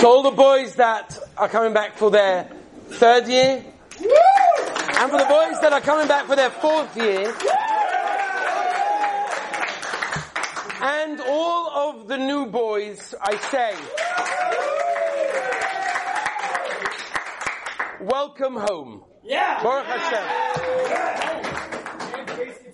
To 0.00 0.06
all 0.08 0.22
the 0.22 0.32
boys 0.32 0.74
that 0.76 1.18
are 1.38 1.48
coming 1.48 1.72
back 1.72 1.96
for 1.96 2.10
their 2.10 2.48
third 2.88 3.26
year, 3.28 3.64
and 3.64 5.10
for 5.10 5.18
the 5.18 5.26
boys 5.28 5.60
that 5.60 5.72
are 5.72 5.80
coming 5.80 6.08
back 6.08 6.26
for 6.26 6.36
their 6.36 6.50
fourth 6.50 6.96
year, 6.96 7.34
and 10.82 11.20
all 11.20 11.70
of 11.90 12.08
the 12.08 12.18
new 12.18 12.46
boys, 12.46 13.14
I 13.22 13.36
say, 13.50 13.74
welcome 18.04 18.56
home. 18.56 19.04
Yeah. 19.22 19.62
Baruch 19.62 19.86
Hashem. 19.86 20.24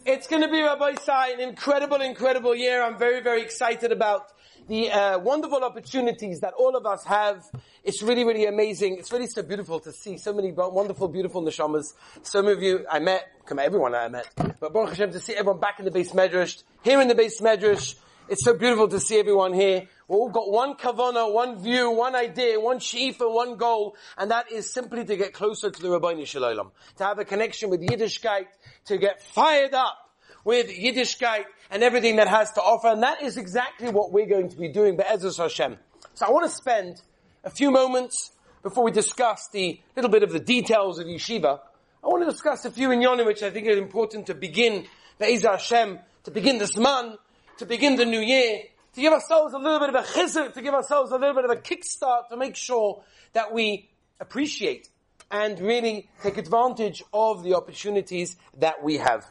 It's 0.06 0.26
going 0.26 0.42
to 0.42 0.48
be, 0.48 0.58
Rabbosai, 0.58 1.34
an 1.34 1.40
incredible, 1.40 2.00
incredible 2.00 2.56
year. 2.56 2.82
I'm 2.82 2.98
very, 2.98 3.20
very 3.20 3.42
excited 3.42 3.92
about 3.92 4.32
the 4.70 4.88
uh, 4.88 5.18
wonderful 5.18 5.64
opportunities 5.64 6.38
that 6.42 6.54
all 6.54 6.76
of 6.76 6.86
us 6.86 7.04
have. 7.04 7.44
It's 7.82 8.02
really, 8.02 8.22
really 8.22 8.46
amazing. 8.46 8.98
It's 8.98 9.10
really 9.10 9.26
so 9.26 9.42
beautiful 9.42 9.80
to 9.80 9.90
see 9.90 10.16
so 10.16 10.32
many 10.32 10.52
wonderful, 10.52 11.08
beautiful 11.08 11.42
neshamas. 11.42 11.92
Some 12.22 12.46
of 12.46 12.62
you 12.62 12.86
I 12.88 13.00
met, 13.00 13.28
come 13.46 13.58
everyone 13.58 13.96
I 13.96 14.06
met, 14.06 14.28
but 14.60 14.72
Baruch 14.72 14.90
Hashem 14.90 15.10
to 15.10 15.18
see 15.18 15.34
everyone 15.34 15.58
back 15.58 15.80
in 15.80 15.86
the 15.86 15.90
beis 15.90 16.14
medrash, 16.14 16.62
here 16.84 17.00
in 17.00 17.08
the 17.08 17.16
beis 17.16 17.42
medrash. 17.42 17.96
It's 18.28 18.44
so 18.44 18.56
beautiful 18.56 18.86
to 18.86 19.00
see 19.00 19.18
everyone 19.18 19.54
here. 19.54 19.88
We've 20.06 20.18
all 20.18 20.28
got 20.28 20.48
one 20.48 20.76
kavana, 20.76 21.34
one 21.34 21.60
view, 21.60 21.90
one 21.90 22.14
idea, 22.14 22.60
one 22.60 22.78
sheaf, 22.78 23.20
and 23.20 23.34
one 23.34 23.56
goal, 23.56 23.96
and 24.16 24.30
that 24.30 24.52
is 24.52 24.72
simply 24.72 25.04
to 25.04 25.16
get 25.16 25.32
closer 25.32 25.72
to 25.72 25.82
the 25.82 25.88
Ribbono 25.88 26.24
Shel 26.24 26.42
Olam, 26.42 26.70
to 26.98 27.04
have 27.04 27.18
a 27.18 27.24
connection 27.24 27.70
with 27.70 27.80
Yiddishkeit, 27.80 28.46
to 28.84 28.98
get 28.98 29.20
fired 29.20 29.74
up 29.74 30.09
with 30.44 30.68
Yiddishkeit 30.68 31.44
and 31.70 31.82
everything 31.82 32.16
that 32.16 32.28
has 32.28 32.52
to 32.52 32.60
offer, 32.60 32.88
and 32.88 33.02
that 33.02 33.22
is 33.22 33.36
exactly 33.36 33.90
what 33.90 34.12
we're 34.12 34.26
going 34.26 34.48
to 34.48 34.56
be 34.56 34.68
doing, 34.68 34.96
B'ezras 34.96 35.38
Hashem. 35.38 35.76
So 36.14 36.26
I 36.26 36.30
want 36.30 36.50
to 36.50 36.54
spend 36.54 37.00
a 37.44 37.50
few 37.50 37.70
moments 37.70 38.32
before 38.62 38.84
we 38.84 38.90
discuss 38.90 39.48
the 39.52 39.80
little 39.96 40.10
bit 40.10 40.22
of 40.22 40.32
the 40.32 40.40
details 40.40 40.98
of 40.98 41.06
yeshiva. 41.06 41.60
I 42.02 42.06
want 42.06 42.24
to 42.24 42.30
discuss 42.30 42.64
a 42.64 42.70
few 42.70 42.88
inyanim 42.88 43.26
which 43.26 43.42
I 43.42 43.50
think 43.50 43.66
are 43.68 43.76
important 43.76 44.26
to 44.26 44.34
begin 44.34 44.86
B'ezras 45.20 45.52
Hashem, 45.52 45.98
to 46.24 46.30
begin 46.30 46.58
this 46.58 46.76
month, 46.76 47.18
to 47.58 47.66
begin 47.66 47.96
the 47.96 48.06
new 48.06 48.20
year, 48.20 48.60
to 48.94 49.00
give 49.00 49.12
ourselves 49.12 49.54
a 49.54 49.58
little 49.58 49.78
bit 49.78 49.90
of 49.90 49.94
a 49.94 50.02
chizuk, 50.02 50.54
to 50.54 50.62
give 50.62 50.74
ourselves 50.74 51.12
a 51.12 51.16
little 51.16 51.34
bit 51.34 51.44
of 51.44 51.50
a 51.50 51.56
kickstart 51.56 52.28
to 52.30 52.36
make 52.36 52.56
sure 52.56 53.02
that 53.32 53.52
we 53.52 53.88
appreciate 54.18 54.88
and 55.30 55.60
really 55.60 56.08
take 56.22 56.38
advantage 56.38 57.02
of 57.12 57.44
the 57.44 57.54
opportunities 57.54 58.36
that 58.58 58.82
we 58.82 58.96
have. 58.96 59.24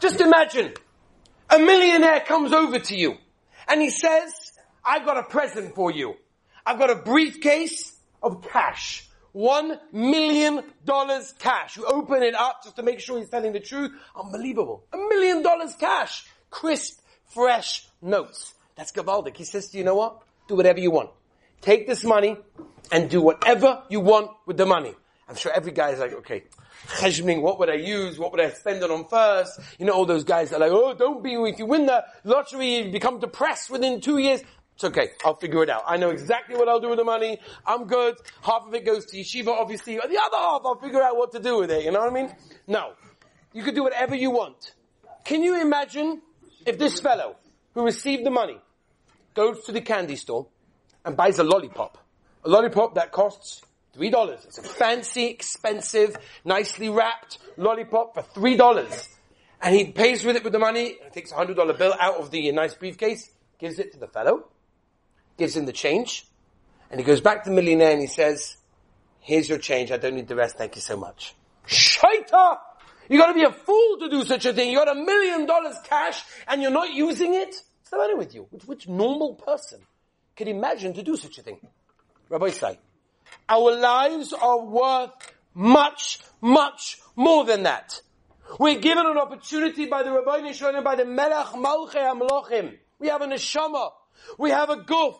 Just 0.00 0.20
imagine 0.20 0.72
a 1.48 1.58
millionaire 1.58 2.20
comes 2.20 2.52
over 2.52 2.78
to 2.78 2.96
you 2.96 3.16
and 3.68 3.80
he 3.80 3.90
says, 3.90 4.52
I've 4.84 5.04
got 5.04 5.16
a 5.16 5.22
present 5.24 5.74
for 5.74 5.90
you. 5.90 6.14
I've 6.64 6.78
got 6.78 6.90
a 6.90 6.96
briefcase 6.96 7.92
of 8.22 8.42
cash. 8.42 9.08
One 9.32 9.78
million 9.92 10.64
dollars 10.84 11.34
cash. 11.38 11.76
You 11.76 11.84
open 11.84 12.22
it 12.22 12.34
up 12.34 12.64
just 12.64 12.76
to 12.76 12.82
make 12.82 13.00
sure 13.00 13.18
he's 13.18 13.28
telling 13.28 13.52
the 13.52 13.60
truth. 13.60 13.92
Unbelievable. 14.16 14.84
A 14.92 14.96
million 14.96 15.42
dollars 15.42 15.74
cash. 15.78 16.26
Crisp, 16.50 17.00
fresh 17.26 17.86
notes. 18.02 18.54
That's 18.76 18.92
Gavaldik. 18.92 19.36
He 19.36 19.44
says, 19.44 19.68
do 19.68 19.78
you 19.78 19.84
know 19.84 19.94
what? 19.94 20.22
Do 20.48 20.56
whatever 20.56 20.80
you 20.80 20.90
want. 20.90 21.10
Take 21.60 21.86
this 21.86 22.02
money 22.02 22.36
and 22.90 23.08
do 23.08 23.20
whatever 23.20 23.82
you 23.88 24.00
want 24.00 24.30
with 24.46 24.56
the 24.56 24.66
money. 24.66 24.94
I'm 25.30 25.36
sure 25.36 25.52
every 25.52 25.70
guy 25.70 25.90
is 25.90 26.00
like, 26.00 26.12
okay, 26.12 26.42
cheshboning, 26.88 27.40
what 27.40 27.60
would 27.60 27.70
I 27.70 27.74
use? 27.74 28.18
What 28.18 28.32
would 28.32 28.40
I 28.40 28.50
spend 28.50 28.82
it 28.82 28.90
on 28.90 29.06
first? 29.06 29.60
You 29.78 29.86
know, 29.86 29.92
all 29.92 30.04
those 30.04 30.24
guys 30.24 30.52
are 30.52 30.58
like, 30.58 30.72
oh, 30.72 30.92
don't 30.92 31.22
be, 31.22 31.34
if 31.34 31.56
you 31.56 31.66
win 31.66 31.86
the 31.86 32.04
lottery, 32.24 32.78
you 32.78 32.90
become 32.90 33.20
depressed 33.20 33.70
within 33.70 34.00
two 34.00 34.18
years. 34.18 34.42
It's 34.74 34.82
okay. 34.82 35.10
I'll 35.24 35.36
figure 35.36 35.62
it 35.62 35.70
out. 35.70 35.84
I 35.86 35.98
know 35.98 36.10
exactly 36.10 36.56
what 36.56 36.68
I'll 36.68 36.80
do 36.80 36.88
with 36.88 36.98
the 36.98 37.04
money. 37.04 37.38
I'm 37.64 37.86
good. 37.86 38.16
Half 38.42 38.66
of 38.66 38.74
it 38.74 38.84
goes 38.84 39.06
to 39.06 39.18
yeshiva, 39.18 39.48
obviously. 39.48 39.94
The 39.98 40.02
other 40.02 40.36
half, 40.36 40.62
I'll 40.64 40.80
figure 40.82 41.00
out 41.00 41.16
what 41.16 41.30
to 41.30 41.38
do 41.38 41.58
with 41.58 41.70
it. 41.70 41.84
You 41.84 41.92
know 41.92 42.00
what 42.00 42.10
I 42.10 42.12
mean? 42.12 42.34
No. 42.66 42.94
You 43.52 43.62
could 43.62 43.76
do 43.76 43.84
whatever 43.84 44.16
you 44.16 44.32
want. 44.32 44.74
Can 45.24 45.44
you 45.44 45.60
imagine 45.60 46.22
if 46.66 46.76
this 46.76 46.98
fellow 46.98 47.36
who 47.74 47.84
received 47.84 48.26
the 48.26 48.30
money 48.30 48.58
goes 49.34 49.62
to 49.66 49.70
the 49.70 49.80
candy 49.80 50.16
store 50.16 50.48
and 51.04 51.16
buys 51.16 51.38
a 51.38 51.44
lollipop? 51.44 51.98
A 52.44 52.48
lollipop 52.48 52.96
that 52.96 53.12
costs 53.12 53.62
Three 53.92 54.10
dollars. 54.10 54.44
It's 54.44 54.58
a 54.58 54.62
fancy, 54.62 55.26
expensive, 55.26 56.16
nicely 56.44 56.88
wrapped 56.88 57.38
lollipop 57.56 58.14
for 58.14 58.22
three 58.22 58.56
dollars. 58.56 59.08
And 59.60 59.74
he 59.74 59.92
pays 59.92 60.24
with 60.24 60.36
it 60.36 60.44
with 60.44 60.52
the 60.52 60.58
money, 60.58 60.96
takes 61.12 61.32
a 61.32 61.34
hundred 61.34 61.56
dollar 61.56 61.74
bill 61.74 61.94
out 61.98 62.16
of 62.16 62.30
the 62.30 62.50
nice 62.52 62.74
briefcase, 62.74 63.30
gives 63.58 63.78
it 63.78 63.92
to 63.92 63.98
the 63.98 64.06
fellow, 64.06 64.48
gives 65.36 65.56
him 65.56 65.66
the 65.66 65.72
change, 65.72 66.26
and 66.90 66.98
he 66.98 67.04
goes 67.04 67.20
back 67.20 67.44
to 67.44 67.50
the 67.50 67.56
millionaire 67.56 67.92
and 67.92 68.00
he 68.00 68.06
says, 68.06 68.56
here's 69.20 69.48
your 69.48 69.58
change, 69.58 69.92
I 69.92 69.96
don't 69.96 70.14
need 70.14 70.28
the 70.28 70.34
rest, 70.34 70.56
thank 70.56 70.76
you 70.76 70.82
so 70.82 70.96
much. 70.96 71.34
Shaita! 71.66 72.58
You 73.08 73.18
gotta 73.18 73.34
be 73.34 73.44
a 73.44 73.52
fool 73.52 73.98
to 73.98 74.08
do 74.08 74.24
such 74.24 74.46
a 74.46 74.52
thing. 74.52 74.70
You 74.70 74.78
got 74.78 74.88
a 74.88 74.94
million 74.94 75.44
dollars 75.44 75.76
cash 75.84 76.22
and 76.46 76.62
you're 76.62 76.70
not 76.70 76.94
using 76.94 77.34
it? 77.34 77.48
What's 77.48 77.90
the 77.90 77.98
matter 77.98 78.16
with 78.16 78.34
you? 78.34 78.46
Which, 78.50 78.64
which 78.64 78.88
normal 78.88 79.34
person 79.34 79.80
could 80.36 80.48
imagine 80.48 80.94
to 80.94 81.02
do 81.02 81.16
such 81.16 81.38
a 81.38 81.42
thing? 81.42 81.58
Rabbi 82.28 82.50
say, 82.50 82.78
our 83.48 83.76
lives 83.76 84.32
are 84.32 84.60
worth 84.60 85.10
much, 85.54 86.20
much 86.40 86.98
more 87.16 87.44
than 87.44 87.64
that. 87.64 88.00
We're 88.58 88.80
given 88.80 89.06
an 89.06 89.16
opportunity 89.16 89.86
by 89.86 90.02
the 90.02 90.10
Rabbi 90.10 90.40
Nishon 90.40 90.82
by 90.82 90.96
the 90.96 91.04
Melech 91.04 91.46
Malchei 91.48 91.94
HaMelachim. 91.94 92.76
We 92.98 93.08
have 93.08 93.22
a 93.22 93.26
neshama. 93.26 93.92
We 94.38 94.50
have 94.50 94.70
a 94.70 94.76
guf. 94.76 95.18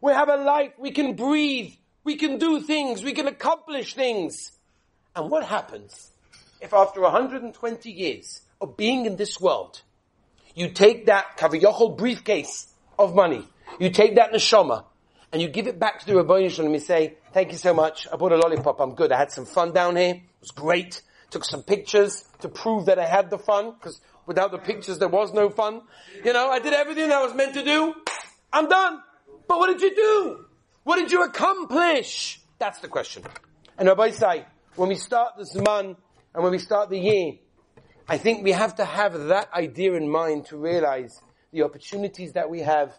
We 0.00 0.12
have 0.12 0.28
a 0.28 0.36
life. 0.36 0.72
We 0.78 0.90
can 0.90 1.14
breathe. 1.14 1.72
We 2.04 2.16
can 2.16 2.38
do 2.38 2.60
things. 2.60 3.02
We 3.02 3.12
can 3.12 3.26
accomplish 3.26 3.94
things. 3.94 4.52
And 5.14 5.30
what 5.30 5.44
happens 5.44 6.10
if 6.60 6.74
after 6.74 7.00
120 7.00 7.90
years 7.90 8.42
of 8.60 8.76
being 8.76 9.06
in 9.06 9.16
this 9.16 9.40
world, 9.40 9.82
you 10.54 10.70
take 10.70 11.06
that 11.06 11.36
Kaviyachol 11.38 11.96
briefcase 11.96 12.72
of 12.98 13.14
money, 13.14 13.46
you 13.78 13.90
take 13.90 14.16
that 14.16 14.32
neshama, 14.32 14.84
and 15.32 15.42
you 15.42 15.48
give 15.48 15.66
it 15.66 15.78
back 15.78 16.00
to 16.00 16.06
the 16.06 16.16
Rabbi 16.16 16.40
and 16.40 16.72
you 16.72 16.78
say, 16.78 17.14
thank 17.32 17.52
you 17.52 17.58
so 17.58 17.74
much, 17.74 18.06
I 18.12 18.16
bought 18.16 18.32
a 18.32 18.36
lollipop, 18.36 18.80
I'm 18.80 18.94
good, 18.94 19.12
I 19.12 19.18
had 19.18 19.32
some 19.32 19.46
fun 19.46 19.72
down 19.72 19.96
here, 19.96 20.14
it 20.14 20.40
was 20.40 20.50
great, 20.50 21.02
took 21.30 21.44
some 21.44 21.62
pictures 21.62 22.24
to 22.40 22.48
prove 22.48 22.86
that 22.86 22.98
I 22.98 23.06
had 23.06 23.30
the 23.30 23.38
fun, 23.38 23.72
because 23.72 24.00
without 24.26 24.50
the 24.50 24.58
pictures 24.58 24.98
there 24.98 25.08
was 25.08 25.32
no 25.32 25.50
fun. 25.50 25.82
You 26.24 26.32
know, 26.32 26.48
I 26.48 26.58
did 26.58 26.72
everything 26.72 27.10
I 27.10 27.22
was 27.22 27.34
meant 27.34 27.54
to 27.54 27.64
do, 27.64 27.94
I'm 28.52 28.68
done. 28.68 29.02
But 29.48 29.58
what 29.58 29.66
did 29.68 29.80
you 29.80 29.94
do? 29.94 30.44
What 30.82 30.96
did 30.96 31.12
you 31.12 31.22
accomplish? 31.22 32.40
That's 32.58 32.80
the 32.80 32.88
question. 32.88 33.22
And 33.78 33.88
Rabbi 33.88 34.10
say, 34.10 34.46
when 34.76 34.88
we 34.88 34.94
start 34.94 35.34
this 35.38 35.54
month, 35.54 35.98
and 36.34 36.42
when 36.42 36.52
we 36.52 36.58
start 36.58 36.90
the 36.90 36.98
year, 36.98 37.32
I 38.08 38.18
think 38.18 38.44
we 38.44 38.52
have 38.52 38.76
to 38.76 38.84
have 38.84 39.14
that 39.28 39.52
idea 39.52 39.94
in 39.94 40.08
mind 40.08 40.46
to 40.46 40.56
realize 40.56 41.20
the 41.52 41.62
opportunities 41.62 42.34
that 42.34 42.50
we 42.50 42.60
have, 42.60 42.96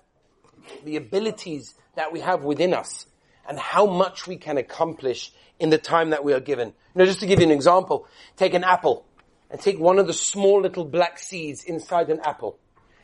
the 0.84 0.96
abilities 0.96 1.76
that 1.96 2.12
we 2.12 2.20
have 2.20 2.44
within 2.44 2.74
us, 2.74 3.06
and 3.48 3.60
how 3.60 3.86
much 3.86 4.28
we 4.28 4.38
can 4.38 4.58
accomplish 4.58 5.32
in 5.60 5.70
the 5.70 5.78
time 5.78 6.12
that 6.12 6.24
we 6.24 6.34
are 6.34 6.40
given. 6.40 6.70
You 6.70 7.00
know, 7.00 7.06
just 7.06 7.20
to 7.22 7.26
give 7.26 7.40
you 7.40 7.46
an 7.46 7.52
example, 7.52 8.08
take 8.36 8.54
an 8.54 8.64
apple, 8.64 9.06
and 9.50 9.60
take 9.60 9.80
one 9.80 10.00
of 10.00 10.08
the 10.08 10.14
small 10.14 10.62
little 10.62 10.86
black 10.86 11.18
seeds 11.18 11.64
inside 11.64 12.10
an 12.10 12.20
apple, 12.24 12.60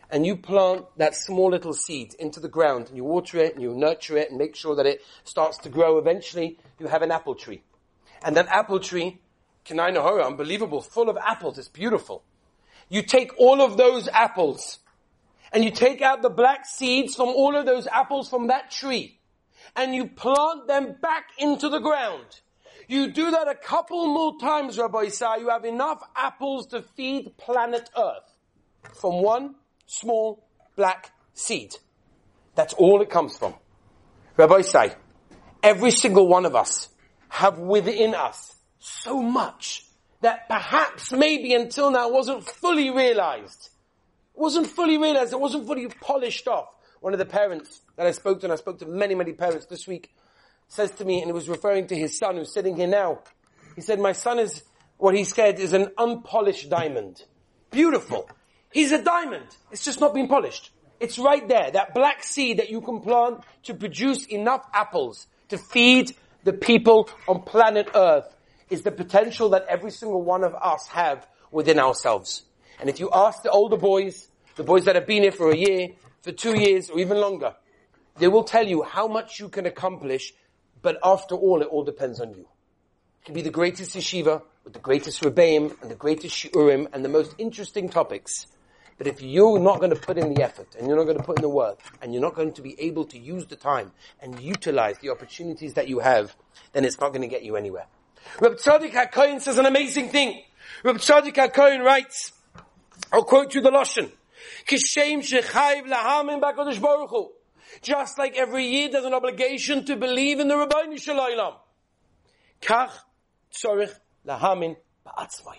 and 0.09 0.25
you 0.25 0.35
plant 0.35 0.85
that 0.97 1.15
small 1.15 1.49
little 1.49 1.73
seed 1.73 2.13
into 2.19 2.39
the 2.39 2.49
ground, 2.49 2.87
and 2.87 2.97
you 2.97 3.03
water 3.03 3.39
it, 3.39 3.53
and 3.53 3.61
you 3.61 3.73
nurture 3.73 4.17
it, 4.17 4.29
and 4.29 4.37
make 4.37 4.55
sure 4.55 4.75
that 4.75 4.85
it 4.85 5.01
starts 5.23 5.57
to 5.59 5.69
grow. 5.69 5.97
Eventually, 5.97 6.59
you 6.79 6.87
have 6.87 7.01
an 7.01 7.11
apple 7.11 7.35
tree. 7.35 7.63
And 8.23 8.37
that 8.37 8.47
apple 8.47 8.79
tree 8.79 9.19
Kein 9.63 9.77
Ayin 9.77 9.95
Hara, 9.95 10.25
unbelievable, 10.25 10.81
full 10.81 11.09
of 11.09 11.17
apples. 11.17 11.57
It's 11.57 11.69
beautiful. 11.69 12.23
You 12.89 13.01
take 13.01 13.31
all 13.37 13.61
of 13.61 13.77
those 13.77 14.07
apples 14.09 14.79
and 15.53 15.63
you 15.63 15.71
take 15.71 16.01
out 16.01 16.21
the 16.21 16.29
black 16.29 16.65
seeds 16.65 17.15
from 17.15 17.29
all 17.29 17.55
of 17.55 17.65
those 17.65 17.87
apples 17.87 18.27
from 18.27 18.47
that 18.47 18.71
tree 18.71 19.19
and 19.75 19.95
you 19.95 20.07
plant 20.07 20.67
them 20.67 20.95
back 21.01 21.25
into 21.37 21.69
the 21.69 21.79
ground. 21.79 22.25
You 22.87 23.11
do 23.11 23.31
that 23.31 23.47
a 23.47 23.55
couple 23.55 24.07
more 24.07 24.37
times, 24.39 24.77
Rabbosai, 24.77 25.39
you 25.39 25.49
have 25.49 25.63
enough 25.63 26.03
apples 26.15 26.67
to 26.67 26.81
feed 26.81 27.37
planet 27.37 27.89
Earth 27.97 28.29
from 28.99 29.21
one 29.21 29.55
small 29.85 30.45
black 30.75 31.11
seed. 31.33 31.75
That's 32.55 32.73
all 32.73 33.01
it 33.01 33.09
comes 33.09 33.37
from. 33.37 33.53
Rabbosai, 34.37 34.95
every 35.61 35.91
single 35.91 36.27
one 36.27 36.45
of 36.45 36.55
us 36.55 36.89
have 37.29 37.57
within 37.59 38.15
us 38.15 38.55
so 38.79 39.21
much 39.21 39.85
that 40.21 40.47
perhaps 40.47 41.11
maybe 41.11 41.53
until 41.53 41.91
now 41.91 42.09
wasn't 42.09 42.43
fully 42.43 42.89
realized. 42.89 43.69
It 44.35 44.39
wasn't 44.39 44.67
fully 44.67 44.97
realized. 44.97 45.33
It 45.33 45.39
wasn't 45.39 45.67
fully 45.67 45.87
polished 45.87 46.47
off. 46.47 46.69
One 47.01 47.13
of 47.13 47.19
the 47.19 47.25
parents 47.25 47.81
that 47.97 48.07
I 48.07 48.11
spoke 48.11 48.39
to, 48.39 48.45
and 48.45 48.53
I 48.53 48.55
spoke 48.55 48.79
to 48.79 48.85
many, 48.85 49.13
many 49.15 49.33
parents 49.33 49.65
this 49.65 49.87
week, 49.87 50.13
says 50.67 50.91
to 50.91 51.05
me, 51.05 51.19
and 51.19 51.27
he 51.27 51.31
was 51.33 51.49
referring 51.49 51.87
to 51.87 51.95
his 51.95 52.17
son 52.17 52.37
who's 52.37 52.53
sitting 52.53 52.75
here 52.75 52.87
now. 52.87 53.19
He 53.75 53.81
said, 53.81 53.99
my 53.99 54.13
son 54.13 54.39
is, 54.39 54.63
what 54.97 55.15
he 55.15 55.23
said 55.23 55.59
is 55.59 55.73
an 55.73 55.89
unpolished 55.97 56.69
diamond. 56.69 57.23
Beautiful. 57.71 58.29
He's 58.71 58.91
a 58.91 59.01
diamond. 59.01 59.45
It's 59.71 59.83
just 59.83 59.99
not 59.99 60.13
been 60.13 60.27
polished. 60.27 60.71
It's 60.99 61.19
right 61.19 61.47
there. 61.47 61.69
That 61.71 61.93
black 61.93 62.23
seed 62.23 62.59
that 62.59 62.69
you 62.69 62.81
can 62.81 63.01
plant 63.01 63.41
to 63.63 63.73
produce 63.73 64.25
enough 64.27 64.65
apples 64.73 65.27
to 65.49 65.57
feed 65.57 66.15
the 66.43 66.53
people 66.53 67.09
on 67.27 67.41
planet 67.41 67.89
Earth 67.93 68.33
is 68.69 68.81
the 68.83 68.91
potential 68.91 69.49
that 69.49 69.65
every 69.67 69.91
single 69.91 70.21
one 70.21 70.43
of 70.43 70.55
us 70.55 70.87
have 70.87 71.27
within 71.51 71.79
ourselves. 71.79 72.43
And 72.79 72.89
if 72.89 72.99
you 72.99 73.09
ask 73.13 73.43
the 73.43 73.51
older 73.51 73.77
boys, 73.77 74.27
the 74.55 74.63
boys 74.63 74.85
that 74.85 74.95
have 74.95 75.07
been 75.07 75.23
here 75.23 75.31
for 75.31 75.51
a 75.51 75.55
year, 75.55 75.89
for 76.21 76.31
two 76.31 76.59
years, 76.59 76.89
or 76.89 76.99
even 76.99 77.17
longer, 77.17 77.55
they 78.17 78.27
will 78.27 78.43
tell 78.43 78.67
you 78.67 78.83
how 78.83 79.07
much 79.07 79.39
you 79.39 79.49
can 79.49 79.65
accomplish, 79.65 80.33
but 80.81 80.97
after 81.03 81.35
all, 81.35 81.61
it 81.61 81.67
all 81.67 81.83
depends 81.83 82.19
on 82.19 82.33
you. 82.33 82.41
It 83.21 83.25
can 83.25 83.33
be 83.33 83.41
the 83.41 83.49
greatest 83.49 83.95
yeshiva, 83.95 84.41
with 84.63 84.73
the 84.73 84.79
greatest 84.79 85.21
rebbeim, 85.21 85.81
and 85.81 85.89
the 85.89 85.95
greatest 85.95 86.35
shiurim, 86.35 86.87
and 86.93 87.03
the 87.03 87.09
most 87.09 87.35
interesting 87.37 87.89
topics. 87.89 88.47
But 88.97 89.07
if 89.07 89.21
you're 89.21 89.59
not 89.59 89.79
going 89.79 89.89
to 89.89 89.99
put 89.99 90.17
in 90.17 90.33
the 90.33 90.43
effort, 90.43 90.75
and 90.77 90.87
you're 90.87 90.97
not 90.97 91.05
going 91.05 91.17
to 91.17 91.23
put 91.23 91.39
in 91.39 91.41
the 91.41 91.49
work, 91.49 91.79
and 92.01 92.13
you're 92.13 92.21
not 92.21 92.35
going 92.35 92.53
to 92.53 92.61
be 92.61 92.79
able 92.79 93.05
to 93.05 93.17
use 93.17 93.45
the 93.47 93.55
time 93.55 93.91
and 94.21 94.39
utilize 94.39 94.99
the 94.99 95.09
opportunities 95.09 95.73
that 95.73 95.87
you 95.87 95.99
have, 95.99 96.35
then 96.73 96.85
it's 96.85 96.99
not 96.99 97.09
going 97.09 97.21
to 97.21 97.27
get 97.27 97.43
you 97.43 97.55
anywhere. 97.55 97.87
Reb 98.39 98.53
Tzadok 98.53 98.91
HaKohen 98.91 99.41
says 99.41 99.57
an 99.57 99.65
amazing 99.65 100.09
thing. 100.09 100.43
Reb 100.83 100.97
Tzadok 100.97 101.33
HaKohen 101.33 101.83
writes, 101.83 102.31
I'll 103.13 103.23
quote 103.23 103.53
you 103.53 103.61
the 103.61 103.69
Lashon. 103.69 104.11
Kishem 104.67 105.21
shechayv 105.21 105.85
b'kadosh 105.85 106.81
baruch 106.81 107.11
Hu. 107.11 107.31
Just 107.83 108.17
like 108.17 108.35
every 108.35 108.65
year 108.65 108.89
there's 108.89 109.05
an 109.05 109.13
obligation 109.13 109.85
to 109.85 109.95
believe 109.95 110.39
in 110.39 110.47
the 110.47 110.55
Ribbono 110.55 110.99
Shel 110.99 111.19
Olam. 111.19 111.53
Kach 112.59 112.89
tzorich 113.53 113.93
lahamin 114.25 114.77
ba'atzmai. 115.05 115.57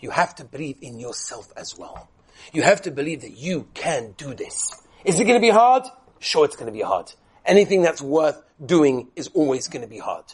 You 0.00 0.10
have 0.10 0.34
to 0.36 0.44
believe 0.44 0.78
in 0.80 0.98
yourself 0.98 1.52
as 1.58 1.76
well. 1.76 2.08
You 2.54 2.62
have 2.62 2.80
to 2.82 2.90
believe 2.90 3.20
that 3.20 3.36
you 3.36 3.68
can 3.74 4.14
do 4.16 4.32
this. 4.32 4.58
Is 5.04 5.20
it 5.20 5.24
going 5.24 5.36
to 5.36 5.46
be 5.46 5.50
hard? 5.50 5.82
Sure, 6.20 6.46
it's 6.46 6.56
going 6.56 6.66
to 6.66 6.72
be 6.72 6.80
hard. 6.80 7.12
Anything 7.44 7.82
that's 7.82 8.00
worth 8.00 8.40
doing 8.64 9.08
is 9.14 9.28
always 9.34 9.68
going 9.68 9.82
to 9.82 9.88
be 9.88 9.98
hard. 9.98 10.24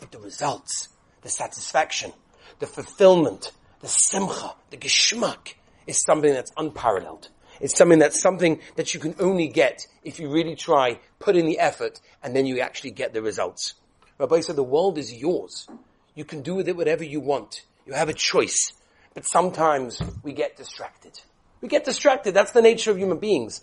But 0.00 0.10
the 0.10 0.18
results, 0.18 0.88
the 1.22 1.28
satisfaction, 1.28 2.12
the 2.58 2.66
fulfillment, 2.66 3.52
the 3.80 3.88
simcha, 3.88 4.54
the 4.70 4.76
geschmack 4.76 5.54
is 5.90 6.02
something 6.02 6.32
that's 6.32 6.52
unparalleled. 6.56 7.28
It's 7.60 7.76
something 7.76 7.98
that's 7.98 8.22
something 8.22 8.60
that 8.76 8.94
you 8.94 9.00
can 9.00 9.14
only 9.20 9.48
get 9.48 9.86
if 10.02 10.18
you 10.18 10.30
really 10.30 10.56
try, 10.56 10.98
put 11.18 11.36
in 11.36 11.44
the 11.44 11.58
effort, 11.58 12.00
and 12.22 12.34
then 12.34 12.46
you 12.46 12.60
actually 12.60 12.92
get 12.92 13.12
the 13.12 13.20
results. 13.20 13.74
Rabbi 14.18 14.40
said 14.40 14.56
the 14.56 14.62
world 14.62 14.96
is 14.96 15.12
yours. 15.12 15.68
You 16.14 16.24
can 16.24 16.40
do 16.42 16.54
with 16.54 16.68
it 16.68 16.76
whatever 16.76 17.04
you 17.04 17.20
want. 17.20 17.62
You 17.86 17.92
have 17.92 18.08
a 18.08 18.14
choice. 18.14 18.72
But 19.14 19.26
sometimes 19.26 20.00
we 20.22 20.32
get 20.32 20.56
distracted. 20.56 21.20
We 21.60 21.68
get 21.68 21.84
distracted. 21.84 22.32
That's 22.32 22.52
the 22.52 22.62
nature 22.62 22.90
of 22.90 22.98
human 22.98 23.18
beings. 23.18 23.60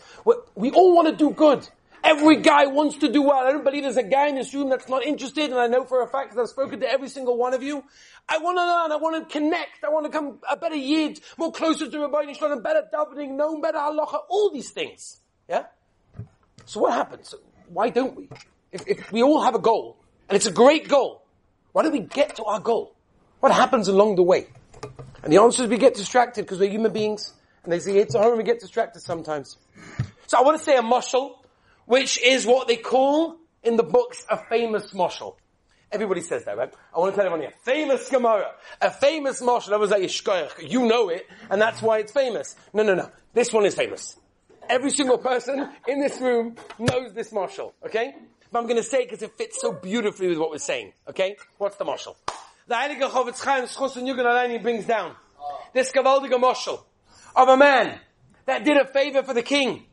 We 0.55 0.71
all 0.71 0.95
want 0.95 1.07
to 1.07 1.15
do 1.15 1.31
good. 1.31 1.67
Every 2.03 2.37
guy 2.37 2.67
wants 2.67 2.97
to 2.97 3.11
do 3.11 3.21
well. 3.21 3.45
I 3.45 3.51
don't 3.51 3.63
believe 3.63 3.83
there's 3.83 3.97
a 3.97 4.03
guy 4.03 4.27
in 4.27 4.35
this 4.35 4.53
room 4.53 4.69
that's 4.69 4.87
not 4.87 5.03
interested, 5.03 5.49
and 5.49 5.59
I 5.59 5.67
know 5.67 5.83
for 5.83 6.01
a 6.01 6.07
fact 6.07 6.35
that 6.35 6.41
I've 6.41 6.49
spoken 6.49 6.79
to 6.79 6.89
every 6.89 7.09
single 7.09 7.37
one 7.37 7.53
of 7.53 7.63
you. 7.63 7.83
I 8.29 8.37
want 8.37 8.57
to 8.57 8.65
learn, 8.65 8.91
I 8.91 8.95
want 8.97 9.27
to 9.27 9.31
connect, 9.31 9.83
I 9.83 9.89
want 9.89 10.05
to 10.05 10.11
come 10.11 10.39
a 10.49 10.55
better 10.55 10.75
yid, 10.75 11.19
more 11.37 11.51
closer 11.51 11.89
to 11.89 11.99
Rabbi 11.99 12.25
Nishlan, 12.25 12.57
a 12.57 12.61
better 12.61 12.83
davening, 12.93 13.35
known 13.35 13.61
better 13.61 13.77
halacha, 13.77 14.19
all 14.29 14.51
these 14.51 14.69
things. 14.69 15.17
Yeah? 15.49 15.65
So 16.65 16.81
what 16.81 16.93
happens? 16.93 17.33
Why 17.69 17.89
don't 17.89 18.15
we? 18.15 18.29
If, 18.71 18.87
if 18.87 19.11
we 19.11 19.23
all 19.23 19.41
have 19.41 19.55
a 19.55 19.59
goal, 19.59 19.97
and 20.29 20.35
it's 20.35 20.45
a 20.45 20.51
great 20.51 20.87
goal, 20.87 21.23
why 21.71 21.83
don't 21.83 21.93
we 21.93 21.99
get 21.99 22.35
to 22.37 22.43
our 22.43 22.59
goal? 22.59 22.95
What 23.39 23.51
happens 23.51 23.87
along 23.87 24.15
the 24.15 24.23
way? 24.23 24.47
And 25.23 25.31
the 25.31 25.41
answer 25.41 25.63
is 25.63 25.69
we 25.69 25.77
get 25.77 25.95
distracted 25.95 26.43
because 26.43 26.59
we're 26.59 26.69
human 26.69 26.93
beings, 26.93 27.33
and 27.63 27.71
they 27.71 27.79
say 27.79 27.97
it's 27.97 28.15
a 28.15 28.21
home 28.21 28.37
we 28.37 28.43
get 28.43 28.59
distracted 28.59 29.01
sometimes. 29.01 29.57
So 30.27 30.37
I 30.37 30.41
want 30.41 30.57
to 30.57 30.63
say 30.63 30.75
a 30.77 30.81
mushal 30.81 31.37
which 31.87 32.21
is 32.21 32.45
what 32.45 32.67
they 32.67 32.75
call 32.75 33.37
in 33.63 33.75
the 33.75 33.83
books 33.83 34.23
a 34.29 34.37
famous 34.37 34.93
moshel. 34.93 35.37
Everybody 35.91 36.21
says 36.21 36.43
that, 36.45 36.57
right? 36.57 36.71
I 36.93 36.99
want 36.99 37.13
to 37.13 37.15
tell 37.15 37.25
everyone 37.25 37.41
here. 37.41 37.53
Famous 37.63 38.09
Gemara. 38.09 38.51
A 38.81 38.91
famous 38.91 39.41
moshel. 39.41 39.69
That 39.69 39.79
was 39.79 39.89
like. 39.89 40.71
You 40.71 40.85
know 40.85 41.09
it, 41.09 41.25
and 41.49 41.61
that's 41.61 41.81
why 41.81 41.99
it's 41.99 42.11
famous. 42.11 42.55
No, 42.73 42.83
no, 42.83 42.93
no. 42.93 43.09
This 43.33 43.53
one 43.53 43.65
is 43.65 43.73
famous. 43.73 44.17
Every 44.69 44.91
single 44.91 45.17
person 45.17 45.69
in 45.87 46.01
this 46.01 46.19
room 46.19 46.57
knows 46.77 47.13
this 47.13 47.31
moshel, 47.31 47.71
okay? 47.85 48.15
But 48.51 48.59
I'm 48.59 48.65
going 48.65 48.77
to 48.77 48.83
say 48.83 49.03
because 49.05 49.21
it 49.21 49.37
fits 49.37 49.61
so 49.61 49.71
beautifully 49.71 50.27
with 50.27 50.37
what 50.37 50.51
we're 50.51 50.57
saying, 50.57 50.91
okay? 51.07 51.37
What's 51.57 51.77
the 51.77 51.85
moshel? 51.85 52.15
The 52.67 52.75
Heilige 52.75 53.09
Chofetz 53.09 53.41
Chaim 53.41 53.63
Schos 53.63 53.95
and 53.95 54.05
Yugan 54.05 54.61
brings 54.61 54.85
down 54.85 55.15
this 55.73 55.89
gewaltige 55.93 56.31
moshel 56.31 56.83
of 57.33 57.47
a 57.47 57.55
man 57.55 57.97
that 58.45 58.65
did 58.65 58.75
a 58.75 58.85
favor 58.85 59.23
for 59.23 59.33
the 59.33 59.41
king. 59.41 59.85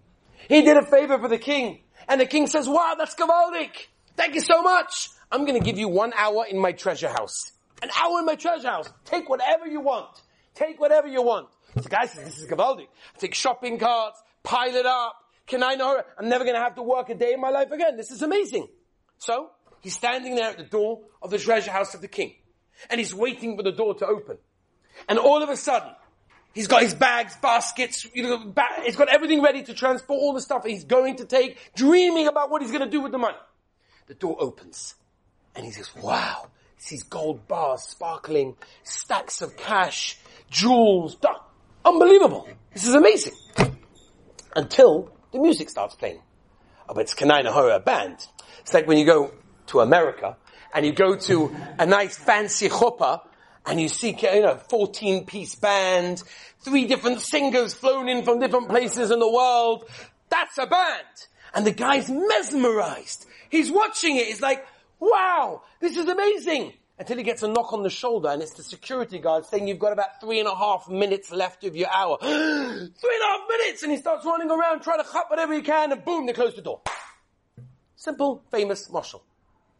He 0.49 0.63
did 0.63 0.77
a 0.77 0.85
favor 0.85 1.19
for 1.19 1.29
the 1.29 1.39
king. 1.39 1.84
And 2.09 2.21
the 2.21 2.27
king 2.27 2.47
says, 2.47 2.69
wow, 2.69 2.95
that's 2.97 3.15
Gavaldik. 3.15 3.87
Thank 4.17 4.35
you 4.35 4.41
so 4.41 4.63
much. 4.63 5.11
I'm 5.31 5.45
going 5.45 5.59
to 5.59 5.65
give 5.65 5.79
you 5.79 5.89
one 5.89 6.13
hour 6.17 6.47
in 6.47 6.59
my 6.59 6.73
treasure 6.73 7.09
house. 7.09 7.53
An 7.83 7.91
hour 8.01 8.21
in 8.21 8.27
my 8.27 8.37
treasure 8.37 8.69
house. 8.69 8.89
Take 9.05 9.29
whatever 9.29 9.67
you 9.67 9.81
want. 9.81 10.09
Take 10.55 10.81
whatever 10.81 11.09
you 11.09 11.23
want. 11.23 11.49
The 11.75 11.89
guy 11.89 12.07
says, 12.07 12.25
this 12.25 12.39
is 12.39 12.47
Gavaldik. 12.47 12.87
Take 13.19 13.35
shopping 13.35 13.79
carts, 13.79 14.23
pile 14.43 14.75
it 14.75 14.87
up. 14.87 15.17
Can 15.47 15.63
I 15.63 15.75
know? 15.75 16.01
I'm 16.19 16.29
never 16.29 16.45
going 16.45 16.57
to 16.57 16.63
have 16.63 16.77
to 16.77 16.83
work 16.83 17.11
a 17.11 17.15
day 17.15 17.33
in 17.35 17.41
my 17.41 17.51
life 17.51 17.71
again. 17.71 17.97
This 17.97 18.11
is 18.11 18.23
amazing. 18.23 18.69
So, 19.19 19.51
he's 19.81 19.95
standing 19.95 20.37
there 20.37 20.51
at 20.51 20.59
the 20.59 20.65
door 20.65 21.03
of 21.21 21.31
the 21.31 21.39
treasure 21.39 21.71
house 21.71 21.95
of 21.95 22.01
the 22.01 22.09
king. 22.09 22.35
And 22.89 22.99
he's 22.99 23.15
waiting 23.15 23.57
for 23.57 23.63
the 23.63 23.73
door 23.73 23.95
to 23.95 24.07
open. 24.07 24.39
And 25.09 25.19
all 25.19 25.43
of 25.43 25.49
a 25.49 25.57
sudden, 25.57 25.91
He's 26.55 26.69
got 26.69 26.83
his 26.83 26.95
bags, 26.95 27.37
baskets, 27.43 28.07
you 28.15 28.23
know, 28.23 28.39
ba- 28.39 28.83
he's 28.85 28.97
got 28.97 29.09
everything 29.09 29.43
ready 29.43 29.65
to 29.65 29.75
transport 29.75 30.21
all 30.21 30.33
the 30.33 30.41
stuff 30.41 30.65
he's 30.65 30.85
going 30.85 31.17
to 31.17 31.25
take, 31.25 31.59
dreaming 31.75 32.29
about 32.29 32.51
what 32.51 32.63
he's 32.63 32.71
going 32.71 32.85
to 32.85 32.91
do 32.91 33.01
with 33.01 33.11
the 33.13 33.19
money. 33.19 33.37
The 34.07 34.15
door 34.15 34.37
opens, 34.39 34.95
and 35.57 35.65
he 35.65 35.73
says, 35.73 35.91
wow, 35.97 36.49
he 36.77 36.83
sees 36.83 37.03
gold 37.03 37.49
bars 37.49 37.83
sparkling, 37.83 38.57
stacks 38.85 39.43
of 39.43 39.57
cash, 39.57 40.17
jewels, 40.49 41.17
unbelievable. 41.85 42.49
This 42.73 42.87
is 42.87 42.95
amazing. 42.95 43.35
Until 44.55 45.11
the 45.33 45.41
music 45.41 45.69
starts 45.71 45.97
playing. 45.97 46.21
Oh, 46.89 46.95
but 46.95 47.01
it's 47.01 47.15
Kein 47.15 47.29
Ayin 47.29 47.53
Hara 47.53 47.81
band. 47.81 48.27
It's 48.61 48.73
like 48.73 48.87
when 48.87 48.99
you 48.99 49.07
go 49.07 49.33
to 49.67 49.81
America, 49.81 50.37
and 50.75 50.85
you 50.85 50.93
go 50.93 51.17
to 51.17 51.55
a 51.79 51.87
nice 51.87 52.17
fancy 52.17 52.69
chuppah, 52.69 53.23
and 53.67 53.81
you 53.81 53.89
see, 53.89 54.17
you 54.21 54.43
know, 54.43 54.57
14 54.57 55.27
piece 55.27 55.55
band, 55.55 56.23
three 56.61 56.87
different 56.87 57.21
singers 57.21 57.75
flown 57.75 58.09
in 58.09 58.25
from 58.25 58.39
different 58.39 58.69
places 58.69 59.11
in 59.11 59.19
the 59.19 59.31
world. 59.31 59.89
That's 60.29 60.59
a 60.59 60.67
band. 60.67 61.05
And 61.55 61.67
the 61.67 61.73
guy's 61.73 62.11
mesmerized. 62.11 63.27
He's 63.49 63.71
watching 63.71 64.17
it. 64.17 64.27
He's 64.27 64.43
like, 64.43 64.67
wow, 64.99 65.63
this 65.81 65.97
is 65.97 66.07
amazing. 66.09 66.75
Until 66.99 67.17
he 67.17 67.23
gets 67.23 67.43
a 67.43 67.49
knock 67.49 67.73
on 67.73 67.83
the 67.83 67.91
shoulder 67.91 68.29
and 68.29 68.41
it's 68.41 68.55
the 68.55 68.63
security 68.63 69.19
guard 69.19 69.47
saying 69.47 69.67
you've 69.67 69.81
got 69.81 69.93
about 69.93 70.21
three 70.21 70.39
and 70.39 70.49
a 70.49 70.55
half 70.55 70.89
minutes 70.89 71.33
left 71.33 71.65
of 71.65 71.75
your 71.75 71.89
hour. 71.93 72.19
three 72.21 72.29
and 72.31 72.93
a 73.01 73.27
half 73.27 73.49
minutes! 73.49 73.83
And 73.83 73.91
he 73.91 73.99
starts 73.99 74.25
running 74.25 74.51
around 74.51 74.83
trying 74.83 74.99
to 74.99 75.09
cut 75.09 75.29
whatever 75.29 75.55
he 75.55 75.63
can 75.63 75.91
and 75.91 76.05
boom, 76.05 76.27
they 76.27 76.33
close 76.33 76.55
the 76.55 76.63
door. 76.63 76.83
Simple, 77.97 78.45
famous 78.51 78.91
marshal. 78.91 79.25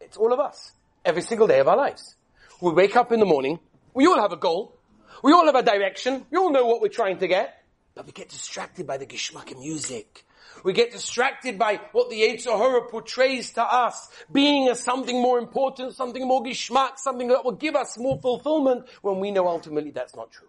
It's 0.01 0.17
all 0.17 0.33
of 0.33 0.39
us. 0.39 0.73
Every 1.05 1.21
single 1.21 1.47
day 1.47 1.59
of 1.59 1.67
our 1.67 1.77
lives. 1.77 2.15
We 2.61 2.71
wake 2.71 2.95
up 2.95 3.11
in 3.11 3.19
the 3.19 3.25
morning, 3.25 3.59
we 3.95 4.05
all 4.05 4.19
have 4.19 4.31
a 4.31 4.37
goal. 4.37 4.77
We 5.23 5.33
all 5.33 5.45
have 5.45 5.55
a 5.55 5.63
direction. 5.63 6.25
We 6.29 6.37
all 6.37 6.51
know 6.51 6.65
what 6.65 6.81
we're 6.81 6.89
trying 6.89 7.17
to 7.19 7.27
get. 7.27 7.63
But 7.95 8.05
we 8.05 8.11
get 8.11 8.29
distracted 8.29 8.85
by 8.85 8.97
the 8.97 9.05
Geschmack 9.05 9.57
music. 9.57 10.25
We 10.63 10.73
get 10.73 10.91
distracted 10.91 11.57
by 11.57 11.79
what 11.91 12.09
the 12.09 12.21
Yetzer 12.21 12.57
Hara 12.57 12.89
portrays 12.89 13.53
to 13.53 13.63
us, 13.63 14.09
being 14.31 14.67
as 14.67 14.81
something 14.81 15.21
more 15.21 15.39
important, 15.39 15.95
something 15.95 16.27
more 16.27 16.43
Geschmack, 16.43 16.97
something 16.97 17.29
that 17.29 17.45
will 17.45 17.53
give 17.53 17.75
us 17.75 17.97
more 17.97 18.19
fulfillment, 18.19 18.85
when 19.01 19.19
we 19.19 19.31
know 19.31 19.47
ultimately 19.47 19.91
that's 19.91 20.15
not 20.15 20.31
true. 20.31 20.47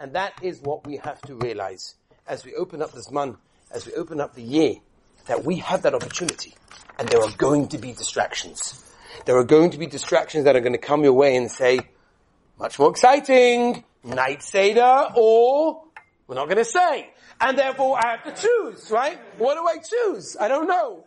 And 0.00 0.14
that 0.14 0.32
is 0.42 0.60
what 0.60 0.86
we 0.86 0.96
have 0.98 1.20
to 1.22 1.34
realize 1.34 1.94
as 2.26 2.44
we 2.44 2.54
open 2.54 2.82
up 2.82 2.92
this 2.92 3.10
month, 3.10 3.36
as 3.70 3.86
we 3.86 3.92
open 3.94 4.20
up 4.20 4.34
the 4.34 4.42
year, 4.42 4.76
that 5.26 5.44
we 5.44 5.56
have 5.56 5.82
that 5.82 5.94
opportunity. 5.94 6.54
And 6.98 7.08
there 7.08 7.20
are 7.20 7.30
going 7.36 7.68
to 7.68 7.78
be 7.78 7.92
distractions. 7.92 8.84
There 9.26 9.36
are 9.36 9.44
going 9.44 9.70
to 9.70 9.78
be 9.78 9.86
distractions 9.86 10.44
that 10.44 10.56
are 10.56 10.60
going 10.60 10.72
to 10.72 10.78
come 10.78 11.04
your 11.04 11.12
way 11.12 11.36
and 11.36 11.50
say, 11.50 11.80
much 12.62 12.78
more 12.78 12.90
exciting. 12.90 13.82
Night 14.04 14.40
Seder 14.40 15.08
or 15.16 15.82
we're 16.28 16.36
not 16.36 16.48
to 16.48 16.64
say. 16.64 17.10
And 17.40 17.58
therefore 17.58 17.98
I 17.98 18.16
have 18.16 18.24
to 18.36 18.40
choose, 18.40 18.88
right? 18.88 19.18
What 19.36 19.56
do 19.56 19.66
I 19.66 19.82
choose? 19.82 20.36
I 20.38 20.46
don't 20.46 20.68
know. 20.68 21.04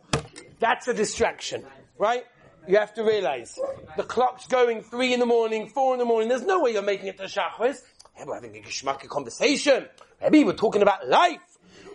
That's 0.59 0.89
a 0.89 0.93
distraction, 0.93 1.63
right? 1.97 2.25
You 2.67 2.77
have 2.77 2.93
to 2.95 3.03
realize 3.03 3.57
the 3.95 4.03
clock's 4.03 4.47
going 4.47 4.81
three 4.81 5.13
in 5.13 5.21
the 5.21 5.25
morning, 5.25 5.69
four 5.69 5.93
in 5.93 5.99
the 5.99 6.05
morning. 6.05 6.27
There's 6.27 6.45
no 6.45 6.59
way 6.59 6.73
you're 6.73 6.81
making 6.81 7.07
it 7.07 7.17
to 7.19 7.23
Shachris. 7.23 7.77
Yeah, 8.17 8.25
we're 8.27 8.35
having 8.35 8.57
a 8.57 8.59
geschmacky 8.59 9.07
conversation. 9.07 9.87
Maybe 10.21 10.43
we're 10.43 10.53
talking 10.53 10.81
about 10.81 11.07
life. 11.07 11.39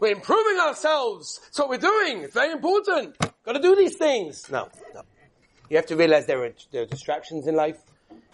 We're 0.01 0.13
improving 0.13 0.59
ourselves. 0.59 1.39
That's 1.45 1.59
what 1.59 1.69
we're 1.69 1.77
doing. 1.77 2.23
It's 2.23 2.33
very 2.33 2.53
important. 2.53 3.19
Got 3.45 3.53
to 3.53 3.61
do 3.61 3.77
these 3.77 3.97
things. 3.97 4.51
No, 4.51 4.71
no. 4.95 5.03
You 5.69 5.77
have 5.77 5.87
to 5.87 5.97
realize 5.97 6.25
there 6.25 6.45
are, 6.45 6.53
there 6.73 6.83
are 6.83 6.87
distractions 6.87 7.47
in 7.47 7.55
life. 7.55 7.77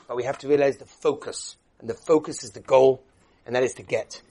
But 0.09 0.17
we 0.17 0.25
have 0.25 0.39
to 0.39 0.49
realize 0.49 0.77
the 0.77 0.87
focus. 0.87 1.57
And 1.81 1.89
the 1.89 1.95
focus 1.95 2.45
is 2.45 2.51
the 2.51 2.61
goal, 2.61 3.03
and 3.45 3.55
that 3.55 3.63
is 3.63 3.75
to 3.75 3.83
get. 3.83 4.23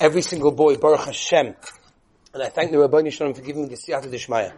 Every 0.00 0.22
single 0.22 0.52
boy, 0.52 0.76
Baruch 0.76 1.00
Hashem, 1.00 1.54
And 2.32 2.42
I 2.42 2.48
thank 2.48 2.70
the 2.70 2.78
Ribbono 2.78 3.12
Shel 3.12 3.28
Olam 3.28 3.36
for 3.36 3.42
giving 3.42 3.62
me 3.62 3.68
the 3.68 3.76
siyata 3.76 4.10
dishmaya. 4.10 4.52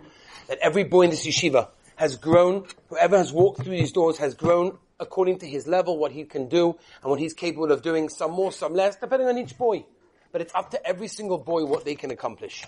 That 0.49 0.59
every 0.63 0.85
boy 0.85 1.03
in 1.03 1.11
this 1.11 1.27
yeshiva 1.27 1.69
has 1.97 2.17
grown, 2.17 2.67
whoever 2.89 3.19
has 3.19 3.33
walked 3.33 3.63
through 3.63 3.77
these 3.77 3.93
doors 3.93 4.19
has 4.19 4.35
grown 4.35 4.79
according 4.99 5.39
to 5.41 5.47
his 5.47 5.67
level, 5.67 5.99
what 5.99 6.13
he 6.13 6.25
can 6.25 6.49
do, 6.49 6.77
and 7.03 7.11
what 7.11 7.19
he's 7.19 7.35
capable 7.35 7.71
of 7.73 7.83
doing, 7.83 8.09
some 8.09 8.31
more, 8.31 8.53
some 8.53 8.75
less, 8.75 8.97
depending 8.97 9.29
on 9.29 9.39
each 9.39 9.59
boy. 9.59 9.85
But 10.33 10.41
it's 10.41 10.55
up 10.55 10.71
to 10.71 10.87
every 10.87 11.09
single 11.09 11.39
boy 11.39 11.65
what 11.65 11.85
they 11.85 11.95
can 11.95 12.11
accomplish. 12.11 12.65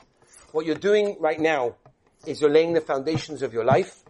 What 0.52 0.66
you're 0.66 0.76
doing 0.76 1.16
right 1.20 1.38
now 1.38 1.76
is 2.26 2.40
you're 2.40 2.50
laying 2.50 2.72
the 2.72 2.80
foundations 2.80 3.42
of 3.42 3.52
your 3.52 3.64
life, 3.64 4.02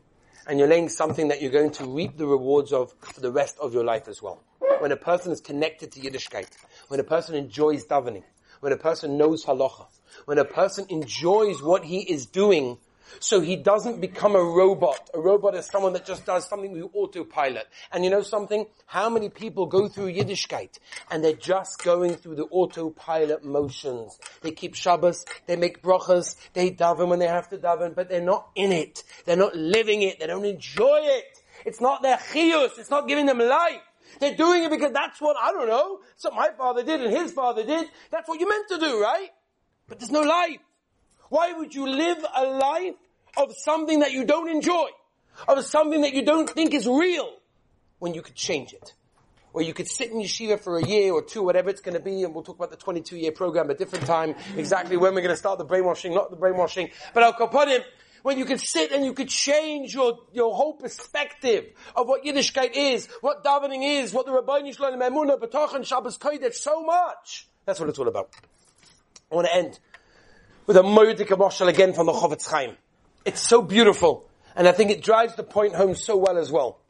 and 0.49 0.59
you're 0.59 0.69
laying 0.69 0.89
something 0.89 1.29
that 1.29 1.43
you're 1.43 1.53
going 1.53 1.71
to 1.73 1.85
reap 1.85 2.17
the 2.17 2.27
rewards 2.27 2.73
of 2.73 2.95
for 3.01 3.21
the 3.21 3.31
rest 3.31 3.59
of 3.61 3.75
your 3.75 3.85
life 3.85 4.09
as 4.09 4.23
well. 4.23 4.43
When 4.81 4.91
a 4.93 4.97
person 4.97 5.31
is 5.31 5.43
connected 5.43 5.93
to 5.93 6.01
Yiddishkeit, 6.01 6.49
when 6.89 6.99
a 6.99 7.05
person 7.05 7.35
enjoys 7.35 7.85
davening, 7.85 8.25
when 8.61 8.73
a 8.73 8.77
person 8.79 9.19
knows 9.19 9.45
halacha, 9.45 9.87
when 10.25 10.39
a 10.39 10.45
person 10.47 10.87
enjoys 10.89 11.63
what 11.63 11.85
he 11.85 11.99
is 12.01 12.25
doing, 12.25 12.79
so 13.21 13.41
he 13.41 13.57
doesn't 13.57 14.01
become 14.01 14.35
a 14.35 14.43
robot. 14.43 15.11
A 15.15 15.21
robot 15.21 15.55
is 15.55 15.67
someone 15.67 15.93
that 15.95 16.05
just 16.05 16.27
does 16.27 16.49
something 16.49 16.73
with 16.73 16.91
autopilot. 16.95 17.67
And 17.93 18.05
you 18.05 18.11
know 18.11 18.23
something? 18.23 18.67
How 18.87 19.09
many 19.09 19.29
people 19.29 19.67
go 19.67 19.89
through 19.89 20.13
Yiddishkeit 20.13 20.79
and 21.11 21.23
they're 21.23 21.33
just 21.33 21.83
going 21.83 22.17
through 22.17 22.37
the 22.37 22.45
autopilot 22.45 23.45
motions? 23.45 24.19
They 24.43 24.53
keep 24.53 24.75
Shabbos, 24.75 25.25
they 25.47 25.57
make 25.57 25.83
brachas, 25.83 26.37
they 26.53 26.71
daven 26.71 27.09
when 27.09 27.19
they 27.19 27.27
have 27.27 27.49
to 27.51 27.59
daven, 27.59 27.95
but 27.95 28.09
they're 28.09 28.21
not 28.21 28.49
in 28.55 28.73
it. 28.73 29.03
They're 29.25 29.37
not 29.37 29.55
living 29.55 30.03
it. 30.03 30.21
They 30.21 30.27
don't 30.27 30.45
enjoy 30.45 31.01
it. 31.03 31.25
It's 31.65 31.81
not 31.81 32.03
their 32.03 32.17
chiyus. 32.17 32.79
It's 32.79 32.91
not 32.91 33.09
giving 33.09 33.27
them 33.27 33.39
life. 33.39 33.81
They're 34.21 34.37
doing 34.37 34.65
it 34.65 34.71
because 34.71 34.93
that's 34.93 35.21
what, 35.21 35.37
I 35.41 35.53
don't 35.53 35.69
know, 35.69 36.01
so 36.17 36.31
my 36.31 36.49
father 36.57 36.83
did 36.83 37.01
and 37.03 37.15
his 37.15 37.33
father 37.33 37.65
did. 37.65 37.89
That's 38.11 38.29
what 38.29 38.41
you're 38.41 38.49
meant 38.49 38.69
to 38.69 38.79
do, 38.79 39.01
right? 39.01 39.29
But 39.87 39.99
there's 39.99 40.11
no 40.11 40.23
life. 40.23 40.59
Why 41.29 41.53
would 41.53 41.75
you 41.75 41.89
live 41.89 42.25
a 42.35 42.45
life 42.45 42.95
of 43.37 43.55
something 43.57 44.01
that 44.01 44.13
you 44.13 44.25
don't 44.25 44.49
enjoy? 44.49 44.89
Of 45.47 45.65
something 45.65 46.01
that 46.03 46.15
you 46.15 46.25
don't 46.25 46.49
think 46.49 46.75
is 46.75 46.87
real? 46.87 47.33
When 47.99 48.15
you 48.15 48.23
could 48.23 48.35
change 48.35 48.73
it. 48.73 48.95
Or 49.53 49.63
you 49.63 49.75
could 49.75 49.89
sit 49.89 50.11
in 50.11 50.19
yeshiva 50.19 50.61
for 50.61 50.79
a 50.79 50.85
year 50.85 51.13
or 51.13 51.23
two, 51.23 51.43
whatever 51.43 51.71
it's 51.71 51.81
going 51.81 51.97
to 51.97 52.03
be, 52.03 52.23
and 52.23 52.35
we'll 52.35 52.45
talk 52.45 52.57
about 52.57 52.71
the 52.71 52.77
22 52.77 53.17
year 53.17 53.33
program 53.33 53.71
a 53.71 53.75
different 53.75 54.07
time, 54.07 54.35
exactly 54.57 54.97
when 54.97 55.15
we're 55.15 55.23
going 55.23 55.33
to 55.33 55.37
start 55.37 55.59
the 55.59 55.65
brainwashing, 55.65 56.15
not 56.15 56.31
the 56.31 56.37
brainwashing, 56.37 56.91
but 57.15 57.23
I'll 57.23 57.69
it 57.69 57.85
when 58.23 58.39
you 58.39 58.45
could 58.45 58.61
sit 58.61 58.93
and 58.93 59.05
you 59.05 59.13
could 59.15 59.29
change 59.29 59.95
your, 59.95 60.19
your 60.33 60.55
whole 60.55 60.75
perspective 60.75 61.67
of 61.97 62.09
what 62.09 62.25
Yiddishkeit 62.25 62.73
is, 62.75 63.09
what 63.21 63.45
davening 63.45 64.03
is, 64.03 64.13
what 64.13 64.27
the 64.27 64.33
Ribbono 64.33 64.75
Shel 64.77 64.93
Olam, 64.93 65.09
Emunah, 65.09 65.41
Bitachon, 65.41 65.85
Shabbos 65.85 66.19
Kodesh, 66.19 66.55
so 66.55 66.83
much. 66.83 67.49
That's 67.65 67.81
what 67.81 67.89
it's 67.89 67.99
all 67.99 68.09
about. 68.09 68.31
I 69.31 69.35
want 69.35 69.47
to 69.47 69.55
end 69.55 69.79
with 70.69 70.77
a 70.77 70.83
Moiradik 70.83 71.29
Moshel 71.29 71.67
again 71.67 71.95
from 71.95 72.05
the 72.05 72.13
Chofetz 72.13 72.47
Chaim. 72.47 72.77
It's 73.25 73.41
so 73.41 73.63
beautiful, 73.63 74.29
and 74.55 74.69
I 74.69 74.73
think 74.73 74.91
it 74.91 75.03
drives 75.03 75.35
the 75.35 75.43
point 75.43 75.75
home 75.75 75.95
so 75.95 76.19
well 76.19 76.37
as 76.37 76.53
well. 76.53 76.83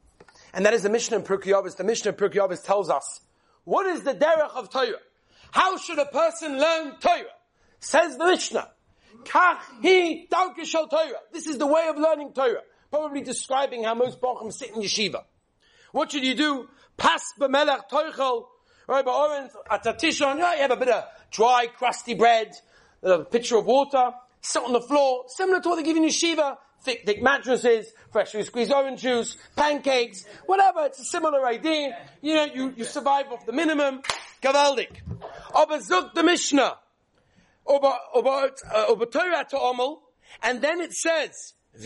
And 0.52 0.66
that 0.66 0.74
is 0.74 0.82
the 0.82 0.90
Mishnah 0.90 1.18
in 1.18 1.22
Pirkei 1.22 1.76
The 1.76 1.84
Mishnah 1.84 2.10
in 2.10 2.16
Pirkei 2.16 2.64
tells 2.64 2.90
us, 2.90 3.20
what 3.62 3.86
is 3.86 4.02
the 4.02 4.14
derech 4.14 4.50
of 4.56 4.68
Torah? 4.70 4.98
How 5.52 5.76
should 5.76 6.00
a 6.00 6.06
person 6.06 6.58
learn 6.58 6.98
Torah? 6.98 7.22
Says 7.78 8.16
the 8.18 8.26
Mishnah. 8.26 8.68
Kach 9.22 9.58
hi 9.80 10.26
Torah. 10.28 11.20
This 11.32 11.46
is 11.46 11.58
the 11.58 11.66
way 11.66 11.86
of 11.88 11.96
learning 11.98 12.32
Torah. 12.32 12.62
Probably 12.90 13.20
describing 13.20 13.84
how 13.84 13.94
most 13.94 14.20
Bacham 14.20 14.52
sit 14.52 14.74
in 14.74 14.82
yeshiva. 14.82 15.22
What 15.92 16.10
should 16.10 16.24
you 16.24 16.34
do? 16.34 16.68
Pas 16.96 17.22
b'melech 17.38 17.88
toichel. 17.88 18.46
Right, 18.88 19.04
but 19.04 19.14
orange, 19.14 19.52
at 19.70 19.86
a 19.86 19.92
tishon, 19.92 20.38
you 20.38 20.42
have 20.42 20.70
a 20.72 20.76
bit 20.76 20.88
of 20.88 21.04
dry, 21.30 21.66
crusty 21.66 22.14
bread, 22.14 22.52
a 23.02 23.24
pitcher 23.24 23.56
of 23.56 23.66
water, 23.66 24.12
sit 24.40 24.62
on 24.62 24.72
the 24.72 24.80
floor, 24.80 25.24
similar 25.28 25.60
to 25.60 25.68
what 25.68 25.76
they 25.76 25.82
give 25.82 25.96
in 25.96 26.04
yeshiva, 26.04 26.56
thick, 26.82 27.02
thick 27.04 27.22
mattresses, 27.22 27.92
freshly 28.12 28.42
squeezed 28.44 28.72
orange 28.72 29.02
juice, 29.02 29.36
pancakes, 29.56 30.24
whatever. 30.46 30.86
It's 30.86 31.00
a 31.00 31.04
similar 31.04 31.46
idea. 31.46 31.96
You 32.22 32.34
know, 32.34 32.44
you, 32.44 32.74
you 32.76 32.84
survive 32.84 33.26
off 33.32 33.46
the 33.46 33.52
minimum. 33.52 34.02
Gavaldik. 34.42 35.00
Zog 35.82 36.14
the 36.14 36.22
Mishnah. 36.22 36.76
About, 37.66 37.98
about, 38.14 38.58
uh, 38.72 38.94
Torah 39.06 39.44
to 39.50 39.56
Omel. 39.56 39.98
And 40.42 40.62
then 40.62 40.80
it 40.80 40.94
says, 40.94 41.54
and 41.74 41.84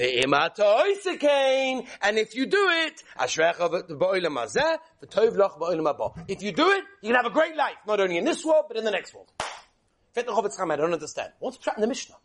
if 2.19 2.35
you 2.35 2.47
do 2.47 2.69
it, 2.71 3.03
if 6.29 6.43
you 6.43 6.53
do 6.53 6.71
it, 6.71 6.85
you 7.03 7.09
can 7.09 7.15
have 7.15 7.27
a 7.27 7.31
great 7.31 7.57
life, 7.57 7.77
not 7.87 8.01
only 8.01 8.17
in 8.17 8.25
this 8.25 8.45
world, 8.45 8.67
but 8.69 8.77
in 8.77 8.85
the 8.85 8.91
next 8.91 9.15
world. 9.15 9.31
I 10.17 10.23
don't 10.23 10.93
understand. 10.93 11.33
What's 11.39 11.59
trapped 11.59 11.79
in 11.79 11.83
the 11.83 11.89
Mishnah? 11.89 12.17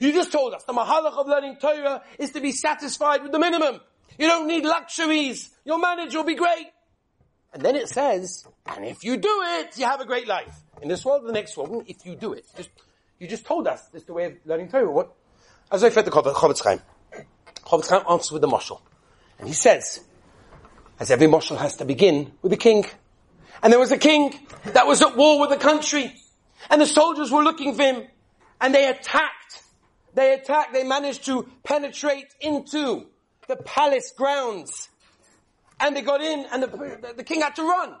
You 0.00 0.12
just 0.12 0.32
told 0.32 0.54
us 0.54 0.64
the 0.64 0.72
mahalach 0.72 1.16
of 1.16 1.26
learning 1.26 1.56
Torah 1.60 2.02
is 2.18 2.30
to 2.32 2.40
be 2.40 2.52
satisfied 2.52 3.22
with 3.22 3.32
the 3.32 3.38
minimum. 3.38 3.80
You 4.18 4.26
don't 4.26 4.46
need 4.46 4.64
luxuries. 4.64 5.50
Your 5.64 5.78
marriage 5.78 6.14
will 6.14 6.24
be 6.24 6.34
great. 6.34 6.66
And 7.52 7.62
then 7.62 7.76
it 7.76 7.88
says, 7.88 8.46
and 8.66 8.84
if 8.84 9.02
you 9.02 9.16
do 9.16 9.42
it, 9.42 9.76
you 9.78 9.84
have 9.84 10.00
a 10.00 10.04
great 10.04 10.28
life. 10.28 10.54
In 10.82 10.88
this 10.88 11.04
world, 11.04 11.26
the 11.26 11.32
next 11.32 11.56
world, 11.56 11.84
if 11.86 12.04
you 12.04 12.14
do 12.14 12.32
it. 12.32 12.44
Just, 12.56 12.70
you 13.18 13.26
just 13.26 13.44
told 13.44 13.66
us 13.66 13.82
this 13.92 14.02
is 14.02 14.06
the 14.06 14.12
way 14.12 14.26
of 14.26 14.34
learning 14.44 14.68
Torah. 14.68 14.90
What? 14.90 15.12
As 15.70 15.82
I 15.82 15.88
said 15.90 16.04
the 16.04 16.10
Chofetz 16.10 16.62
Chaim. 16.62 16.80
Chofetz 17.64 17.90
Chaim 17.90 18.02
answers 18.08 18.32
with 18.32 18.42
the 18.42 18.48
mashal. 18.48 18.80
And 19.38 19.48
he 19.48 19.54
says, 19.54 20.00
as 20.98 21.10
every 21.10 21.26
mashal 21.26 21.56
has 21.56 21.76
to 21.78 21.84
begin 21.84 22.32
with 22.42 22.52
a 22.52 22.56
king. 22.56 22.84
And 23.62 23.72
there 23.72 23.80
was 23.80 23.92
a 23.92 23.98
king 23.98 24.34
that 24.66 24.86
was 24.86 25.02
at 25.02 25.16
war 25.16 25.40
with 25.40 25.50
the 25.50 25.56
country. 25.56 26.14
And 26.68 26.80
the 26.80 26.86
soldiers 26.86 27.30
were 27.30 27.42
looking 27.42 27.74
for 27.74 27.82
him. 27.82 28.06
And 28.60 28.74
they 28.74 28.88
attacked. 28.88 29.62
They 30.14 30.34
attacked. 30.34 30.72
They 30.72 30.84
managed 30.84 31.24
to 31.26 31.48
penetrate 31.62 32.34
into 32.40 33.06
the 33.48 33.56
palace 33.56 34.12
grounds. 34.16 34.88
And 35.78 35.96
they 35.96 36.02
got 36.02 36.20
in 36.20 36.46
and 36.52 36.62
the, 36.62 37.14
the 37.16 37.24
king 37.24 37.40
had 37.40 37.56
to 37.56 37.62
run. 37.62 37.94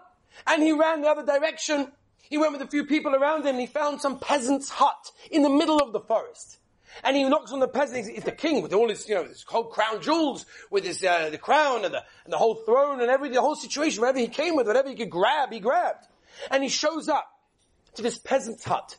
And 0.46 0.62
he 0.62 0.72
ran 0.72 1.00
the 1.00 1.08
other 1.08 1.24
direction. 1.24 1.90
He 2.28 2.38
went 2.38 2.52
with 2.52 2.62
a 2.62 2.66
few 2.66 2.84
people 2.84 3.14
around 3.14 3.42
him 3.42 3.48
and 3.48 3.60
he 3.60 3.66
found 3.66 4.00
some 4.00 4.18
peasant's 4.18 4.68
hut 4.68 5.10
in 5.30 5.42
the 5.42 5.48
middle 5.48 5.78
of 5.78 5.92
the 5.92 6.00
forest. 6.00 6.58
And 7.04 7.16
he 7.16 7.24
knocks 7.24 7.52
on 7.52 7.60
the 7.60 7.68
peasant. 7.68 8.06
He's 8.06 8.24
the 8.24 8.32
king 8.32 8.62
with 8.62 8.72
all 8.72 8.88
his, 8.88 9.08
you 9.08 9.14
know, 9.14 9.24
his 9.24 9.44
whole 9.46 9.64
crown 9.64 10.02
jewels, 10.02 10.44
with 10.70 10.84
his 10.84 11.02
uh, 11.04 11.30
the 11.30 11.38
crown 11.38 11.84
and 11.84 11.94
the 11.94 12.02
and 12.24 12.32
the 12.32 12.36
whole 12.36 12.56
throne 12.56 13.00
and 13.00 13.10
everything, 13.10 13.36
the 13.36 13.40
whole 13.40 13.54
situation. 13.54 14.00
Whatever 14.00 14.18
he 14.18 14.26
came 14.26 14.56
with, 14.56 14.66
whatever 14.66 14.88
he 14.88 14.96
could 14.96 15.10
grab, 15.10 15.52
he 15.52 15.60
grabbed. 15.60 16.04
And 16.50 16.62
he 16.62 16.68
shows 16.68 17.08
up 17.08 17.29
to 17.94 18.02
this 18.02 18.18
peasant's 18.18 18.64
hut. 18.64 18.96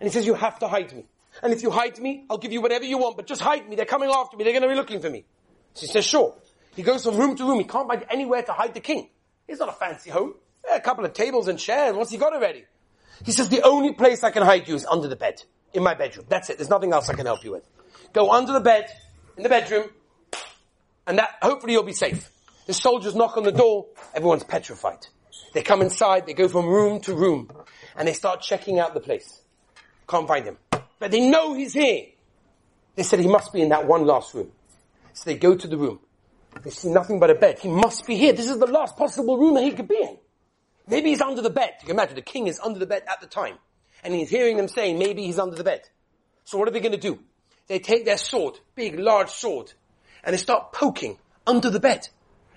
And 0.00 0.08
he 0.08 0.12
says, 0.12 0.26
you 0.26 0.34
have 0.34 0.58
to 0.60 0.68
hide 0.68 0.92
me. 0.92 1.06
And 1.42 1.52
if 1.52 1.62
you 1.62 1.70
hide 1.70 1.98
me, 1.98 2.24
I'll 2.30 2.38
give 2.38 2.52
you 2.52 2.60
whatever 2.60 2.84
you 2.84 2.98
want, 2.98 3.16
but 3.16 3.26
just 3.26 3.40
hide 3.40 3.68
me. 3.68 3.76
They're 3.76 3.84
coming 3.84 4.10
after 4.10 4.36
me. 4.36 4.44
They're 4.44 4.52
going 4.52 4.62
to 4.62 4.68
be 4.68 4.74
looking 4.74 5.00
for 5.00 5.10
me. 5.10 5.24
So 5.74 5.86
he 5.86 5.92
says, 5.92 6.04
sure. 6.04 6.34
He 6.74 6.82
goes 6.82 7.04
from 7.04 7.16
room 7.16 7.36
to 7.36 7.44
room. 7.44 7.58
He 7.58 7.64
can't 7.64 7.88
find 7.88 8.04
anywhere 8.10 8.42
to 8.42 8.52
hide 8.52 8.74
the 8.74 8.80
king. 8.80 9.08
He's 9.46 9.58
not 9.58 9.68
a 9.68 9.72
fancy 9.72 10.10
home. 10.10 10.34
a 10.72 10.80
couple 10.80 11.04
of 11.04 11.12
tables 11.12 11.48
and 11.48 11.58
chairs. 11.58 11.96
What's 11.96 12.10
he 12.10 12.18
got 12.18 12.32
already? 12.32 12.64
He 13.24 13.32
says, 13.32 13.48
the 13.48 13.62
only 13.62 13.92
place 13.92 14.22
I 14.22 14.30
can 14.30 14.42
hide 14.42 14.68
you 14.68 14.74
is 14.74 14.86
under 14.86 15.08
the 15.08 15.16
bed. 15.16 15.42
In 15.74 15.82
my 15.82 15.94
bedroom. 15.94 16.26
That's 16.28 16.50
it. 16.50 16.58
There's 16.58 16.70
nothing 16.70 16.92
else 16.92 17.08
I 17.08 17.14
can 17.14 17.26
help 17.26 17.44
you 17.44 17.52
with. 17.52 17.68
Go 18.12 18.30
under 18.30 18.52
the 18.52 18.60
bed, 18.60 18.86
in 19.36 19.42
the 19.42 19.48
bedroom, 19.50 19.90
and 21.06 21.18
that, 21.18 21.36
hopefully 21.42 21.74
you'll 21.74 21.82
be 21.82 21.92
safe. 21.92 22.30
The 22.66 22.74
soldiers 22.74 23.14
knock 23.14 23.36
on 23.36 23.42
the 23.42 23.52
door. 23.52 23.86
Everyone's 24.14 24.44
petrified. 24.44 25.06
They 25.52 25.62
come 25.62 25.82
inside. 25.82 26.26
They 26.26 26.34
go 26.34 26.48
from 26.48 26.66
room 26.66 27.00
to 27.02 27.14
room 27.14 27.50
and 27.98 28.06
they 28.06 28.14
start 28.14 28.40
checking 28.40 28.78
out 28.78 28.94
the 28.94 29.00
place. 29.00 29.42
Can't 30.08 30.26
find 30.26 30.44
him. 30.44 30.56
But 30.98 31.10
they 31.10 31.28
know 31.28 31.52
he's 31.52 31.74
here. 31.74 32.06
They 32.94 33.02
said 33.02 33.18
he 33.18 33.28
must 33.28 33.52
be 33.52 33.60
in 33.60 33.68
that 33.70 33.86
one 33.86 34.06
last 34.06 34.32
room. 34.34 34.50
So 35.12 35.24
they 35.28 35.36
go 35.36 35.56
to 35.56 35.66
the 35.66 35.76
room. 35.76 35.98
They 36.62 36.70
see 36.70 36.88
nothing 36.88 37.18
but 37.18 37.28
a 37.28 37.34
bed. 37.34 37.58
He 37.58 37.68
must 37.68 38.06
be 38.06 38.16
here. 38.16 38.32
This 38.32 38.48
is 38.48 38.58
the 38.58 38.66
last 38.66 38.96
possible 38.96 39.36
room 39.36 39.54
that 39.54 39.64
he 39.64 39.72
could 39.72 39.88
be 39.88 40.00
in. 40.00 40.16
Maybe 40.86 41.10
he's 41.10 41.20
under 41.20 41.42
the 41.42 41.50
bed. 41.50 41.74
You 41.80 41.88
can 41.88 41.96
imagine 41.96 42.14
the 42.14 42.22
king 42.22 42.46
is 42.46 42.60
under 42.60 42.78
the 42.78 42.86
bed 42.86 43.02
at 43.08 43.20
the 43.20 43.26
time. 43.26 43.56
And 44.02 44.14
he's 44.14 44.30
hearing 44.30 44.56
them 44.56 44.68
saying 44.68 44.98
maybe 44.98 45.24
he's 45.24 45.38
under 45.38 45.56
the 45.56 45.64
bed. 45.64 45.82
So 46.44 46.56
what 46.56 46.68
are 46.68 46.70
they 46.70 46.80
going 46.80 46.92
to 46.92 46.98
do? 46.98 47.18
They 47.66 47.80
take 47.80 48.04
their 48.04 48.16
sword, 48.16 48.54
big, 48.74 48.98
large 48.98 49.28
sword, 49.28 49.72
and 50.24 50.32
they 50.32 50.38
start 50.38 50.72
poking 50.72 51.18
under 51.46 51.68
the 51.68 51.80
bed. 51.80 52.08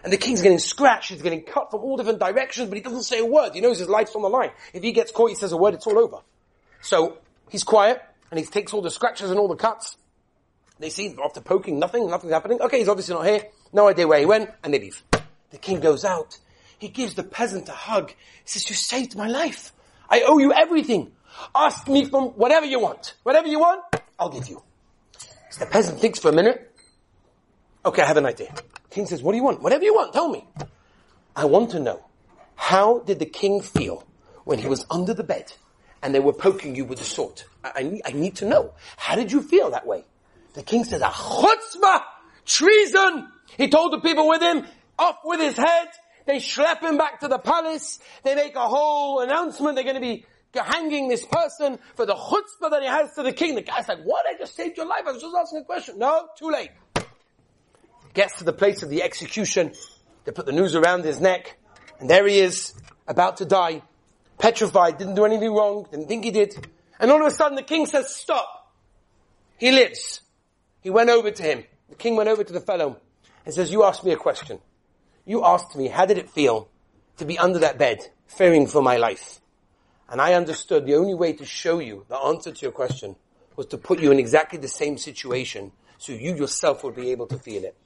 And 0.04 0.12
the 0.12 0.18
king's 0.18 0.42
getting 0.42 0.60
scratched, 0.60 1.10
he's 1.10 1.22
getting 1.22 1.44
cut 1.44 1.70
from 1.70 1.82
all 1.82 1.96
different 1.98 2.20
directions, 2.20 2.70
but 2.70 2.76
he 2.76 2.82
doesn't 2.82 3.04
say 3.04 3.20
a 3.20 3.26
word. 3.26 3.54
He 3.54 3.62
knows 3.62 3.78
his 3.78 3.90
life's 3.90 4.16
on 4.16 4.24
the 4.24 4.30
line. 4.30 4.52
If 4.74 4.82
he 4.82 4.92
gets 4.92 5.12
caught, 5.12 5.30
he 5.30 5.36
says 5.36 5.52
a 5.52 5.58
word, 5.58 5.76
it's 5.76 5.86
all 5.86 6.00
over. 6.00 6.18
So, 6.82 7.20
he's 7.50 7.64
quiet, 7.64 8.02
and 8.32 8.40
he 8.40 8.46
takes 8.46 8.74
all 8.74 8.82
the 8.82 8.90
scratches 8.90 9.30
and 9.30 9.40
all 9.40 9.48
the 9.48 9.56
cuts. 9.56 9.98
They 10.80 10.90
see, 10.90 11.16
after 11.24 11.42
poking, 11.42 11.78
nothing, 11.78 12.10
nothing's 12.10 12.34
happening. 12.34 12.62
Okay, 12.62 12.80
he's 12.80 12.88
obviously 12.88 13.14
not 13.14 13.28
here. 13.28 13.44
No 13.72 13.88
idea 13.88 14.08
where 14.08 14.20
he 14.20 14.26
went, 14.26 14.50
and 14.64 14.74
they 14.74 14.80
leave. 14.80 15.04
The 15.52 15.60
king 15.60 15.80
goes 15.80 16.04
out. 16.04 16.40
He 16.80 16.88
gives 16.88 17.14
the 17.14 17.24
peasant 17.24 17.70
a 17.70 17.74
hug. 17.74 18.10
He 18.10 18.16
says, 18.46 18.68
you 18.68 18.76
saved 18.76 19.16
my 19.16 19.28
life. 19.28 19.72
I 20.10 20.24
owe 20.26 20.40
you 20.40 20.52
everything. 20.52 21.12
Ask 21.54 21.88
me 21.88 22.06
from 22.06 22.30
whatever 22.30 22.66
you 22.66 22.80
want. 22.80 23.14
Whatever 23.22 23.48
you 23.48 23.60
want, 23.60 23.84
I'll 24.18 24.30
give 24.30 24.48
you. 24.48 24.64
So 25.52 25.66
the 25.66 25.70
peasant 25.70 26.00
thinks 26.00 26.18
for 26.18 26.30
a 26.30 26.34
minute. 26.34 26.74
Okay, 27.86 28.02
I 28.02 28.06
have 28.08 28.18
an 28.18 28.26
idea. 28.26 28.54
King 28.92 29.08
says, 29.08 29.24
what 29.24 29.32
do 29.32 29.38
you 29.38 29.44
want? 29.44 29.62
Whatever 29.62 29.84
you 29.84 29.94
want, 29.94 30.14
tell 30.14 30.30
me. 30.30 30.46
I 31.36 31.46
want 31.46 31.72
to 31.72 31.80
know, 31.80 32.06
how 32.56 33.00
did 33.00 33.20
the 33.20 33.26
king 33.26 33.62
feel 33.62 34.06
when 34.44 34.60
he 34.60 34.68
was 34.68 34.86
under 34.90 35.14
the 35.14 35.24
bed 35.24 35.54
and 36.02 36.14
they 36.14 36.20
were 36.20 36.34
poking 36.34 36.76
you 36.76 36.86
with 36.86 37.00
a 37.02 37.04
sword. 37.04 37.44
I, 37.64 37.72
I, 37.76 37.84
need, 37.84 38.02
I 38.06 38.12
need 38.12 38.36
to 38.38 38.46
know. 38.46 38.74
How 38.98 39.16
did 39.16 39.32
you 39.32 39.42
feel 39.42 39.72
that 39.72 39.86
way? 39.86 40.04
The 40.54 40.64
king 40.64 40.84
says, 40.84 41.02
a 41.02 41.06
chutzpah, 41.06 42.02
treason. 42.46 43.28
He 43.58 43.70
told 43.70 43.94
the 43.94 44.00
people 44.00 44.28
with 44.28 44.42
him, 44.42 44.66
off 44.98 45.18
with 45.24 45.40
his 45.40 45.56
head. 45.56 45.88
They 46.26 46.38
schlep 46.38 46.82
him 46.82 46.98
back 46.98 47.22
to 47.22 47.28
the 47.28 47.40
palace. 47.40 48.00
They 48.24 48.36
make 48.36 48.56
a 48.56 48.68
whole 48.68 49.22
announcement. 49.22 49.76
They're 49.76 49.84
going 49.84 49.96
to 49.96 50.02
be 50.02 50.26
hanging 50.54 51.08
this 51.08 51.26
person 51.26 51.80
for 51.96 52.06
the 52.06 52.16
chutzpah 52.16 52.72
that 52.72 52.82
he 52.82 52.88
has 52.88 53.14
to 53.14 53.24
the 53.24 53.32
king. 53.32 53.56
The 53.56 53.62
guy's 53.62 53.88
like, 53.88 54.04
what? 54.04 54.26
I 54.28 54.38
just 54.38 54.56
saved 54.56 54.78
your 54.78 54.88
life. 54.88 55.04
I 55.08 55.12
was 55.12 55.22
just 55.22 55.36
asking 55.36 55.60
a 55.60 55.64
question. 55.64 56.00
No, 56.00 56.28
too 56.38 56.50
late. 56.50 56.72
Gets 58.14 58.40
to 58.40 58.44
the 58.44 58.54
place 58.54 58.84
of 58.84 58.90
the 58.90 59.04
execution. 59.04 59.74
They 60.26 60.32
put 60.32 60.46
the 60.46 60.52
noose 60.52 60.76
around 60.76 61.04
his 61.04 61.20
neck. 61.20 61.58
And 62.00 62.10
there 62.10 62.28
he 62.28 62.40
is, 62.40 62.74
about 63.08 63.38
to 63.38 63.46
die. 63.46 63.84
Petrified, 64.38 64.98
didn't 64.98 65.16
do 65.16 65.26
anything 65.26 65.54
wrong, 65.54 65.86
didn't 65.92 66.08
think 66.08 66.24
he 66.24 66.32
did. 66.32 66.68
And 67.00 67.12
all 67.12 67.22
of 67.22 67.28
a 67.28 67.32
sudden 67.32 67.56
the 67.56 67.64
king 67.64 67.86
says, 67.86 68.14
stop. 68.16 68.74
He 69.58 69.72
lives. 69.72 70.22
He 70.82 70.90
went 70.90 71.12
over 71.12 71.30
to 71.30 71.44
him. 71.44 71.64
The 71.90 71.96
king 71.96 72.16
went 72.16 72.28
over 72.28 72.44
to 72.44 72.54
the 72.54 72.60
fellow 72.60 72.98
and 73.46 73.54
says, 73.54 73.72
you 73.72 73.84
asked 73.84 74.04
me 74.04 74.12
a 74.12 74.18
question. 74.18 74.60
You 75.26 75.46
asked 75.46 75.76
me, 75.76 75.88
how 75.88 76.08
did 76.08 76.18
it 76.18 76.30
feel 76.30 76.70
to 77.18 77.26
be 77.26 77.38
under 77.38 77.60
that 77.60 77.78
bed, 77.78 78.00
fearing 78.26 78.66
for 78.66 78.82
my 78.82 78.98
life? 78.98 79.40
And 80.10 80.20
I 80.20 80.34
understood 80.34 80.86
the 80.86 80.96
only 80.96 81.14
way 81.14 81.34
to 81.34 81.46
show 81.46 81.80
you 81.80 82.06
the 82.10 82.18
answer 82.18 82.52
to 82.52 82.62
your 82.64 82.72
question 82.72 83.16
was 83.56 83.68
to 83.68 83.78
put 83.78 84.00
you 84.00 84.12
in 84.12 84.18
exactly 84.18 84.58
the 84.58 84.68
same 84.68 84.98
situation 84.98 85.72
so 86.00 86.14
you 86.14 86.36
yourself 86.36 86.84
would 86.84 86.96
be 86.96 87.12
able 87.12 87.28
to 87.28 87.38
feel 87.38 87.64
it. 87.64 87.78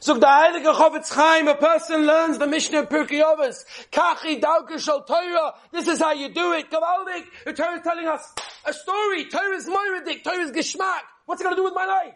So 0.00 0.14
the 0.14 0.26
Heilige 0.26 0.74
Chofetz 0.74 1.12
Chaim, 1.12 1.48
a 1.48 1.54
person 1.54 2.06
learns 2.06 2.38
the 2.38 2.46
Mishnah 2.46 2.80
of 2.80 2.88
Pirkei 2.88 3.22
Avos. 3.22 3.64
Kachi 3.90 4.40
Dauke 4.40 4.78
Shal 4.78 5.02
Torah. 5.04 5.54
This 5.72 5.88
is 5.88 5.98
how 5.98 6.12
you 6.12 6.28
do 6.28 6.52
it. 6.52 6.70
Gavaldik. 6.70 7.24
The 7.44 7.52
Torah 7.52 7.76
is 7.76 7.82
telling 7.82 8.06
us 8.06 8.32
a 8.64 8.72
story. 8.72 9.24
Torah 9.24 9.56
is 9.56 9.66
Moiradik. 9.66 10.22
Torah 10.22 10.42
is 10.42 10.52
Geschmack. 10.52 11.02
What's 11.24 11.40
it 11.40 11.44
going 11.44 11.56
to 11.56 11.60
do 11.60 11.64
with 11.64 11.74
my 11.74 11.86
life? 11.86 12.14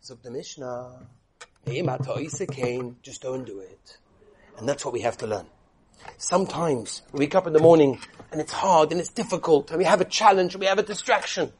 So 0.00 0.14
the 0.14 0.30
Mishnah. 0.30 1.06
Just 3.02 3.22
don't 3.22 3.44
do 3.44 3.60
it. 3.60 3.98
And 4.58 4.68
that's 4.68 4.84
what 4.84 4.94
we 4.94 5.00
have 5.00 5.18
to 5.18 5.26
learn. 5.26 5.46
Sometimes 6.16 7.02
we 7.12 7.20
wake 7.20 7.34
up 7.34 7.46
in 7.46 7.52
the 7.52 7.60
morning 7.60 8.00
and 8.32 8.40
it's 8.40 8.52
hard 8.52 8.92
and 8.92 9.00
it's 9.00 9.10
difficult 9.10 9.70
and 9.70 9.78
we 9.78 9.84
have 9.84 10.00
a 10.00 10.04
challenge 10.04 10.54
and 10.54 10.60
we 10.60 10.66
have 10.66 10.78
a 10.78 10.82
distraction. 10.82 11.52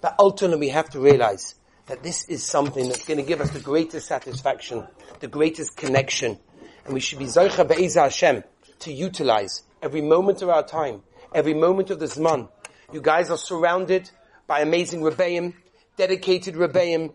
But 0.00 0.16
ultimately 0.18 0.66
we 0.66 0.68
have 0.70 0.90
to 0.90 1.00
realize 1.00 1.54
that 1.86 2.02
this 2.02 2.28
is 2.28 2.42
something 2.42 2.88
that's 2.88 3.04
going 3.04 3.18
to 3.18 3.26
give 3.26 3.40
us 3.40 3.50
the 3.50 3.60
greatest 3.60 4.06
satisfaction, 4.08 4.86
the 5.20 5.28
greatest 5.28 5.76
connection. 5.76 6.38
And 6.84 6.94
we 6.94 7.00
should 7.00 7.18
be 7.18 7.26
Zoicha 7.26 7.66
Be'eza 7.68 8.02
Hashem 8.02 8.44
to 8.80 8.92
utilize 8.92 9.62
every 9.82 10.00
moment 10.00 10.42
of 10.42 10.48
our 10.48 10.66
time, 10.66 11.02
every 11.34 11.54
moment 11.54 11.90
of 11.90 11.98
this 11.98 12.16
month. 12.16 12.50
You 12.92 13.00
guys 13.00 13.30
are 13.30 13.38
surrounded 13.38 14.10
by 14.46 14.60
amazing 14.60 15.00
Rebbeim, 15.00 15.54
dedicated 15.96 16.54
Rebbeim, 16.54 17.12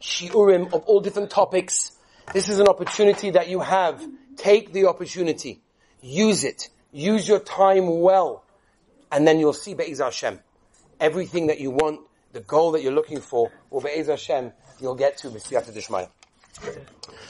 Shiurim 0.00 0.72
of 0.72 0.82
all 0.84 1.00
different 1.00 1.30
topics. 1.30 1.92
This 2.32 2.48
is 2.48 2.58
an 2.58 2.66
opportunity 2.66 3.30
that 3.30 3.48
you 3.48 3.60
have. 3.60 4.04
Take 4.36 4.72
the 4.72 4.86
opportunity. 4.86 5.62
Use 6.00 6.44
it. 6.44 6.68
Use 6.90 7.28
your 7.28 7.38
time 7.38 8.00
well. 8.00 8.44
And 9.10 9.26
then 9.26 9.38
you'll 9.38 9.52
see 9.52 9.74
Be'ez 9.74 10.00
Hashem. 10.00 10.40
Everything 10.98 11.48
that 11.48 11.60
you 11.60 11.70
want, 11.70 12.00
the 12.32 12.40
goal 12.40 12.72
that 12.72 12.82
you're 12.82 12.92
looking 12.92 13.20
for, 13.20 13.50
or 13.70 13.80
Be'ez 13.80 14.08
Hashem, 14.08 14.52
you'll 14.80 14.94
get 14.94 15.16
to 15.18 15.28
B'siyata 15.28 15.72
Dishmaya. 15.72 16.08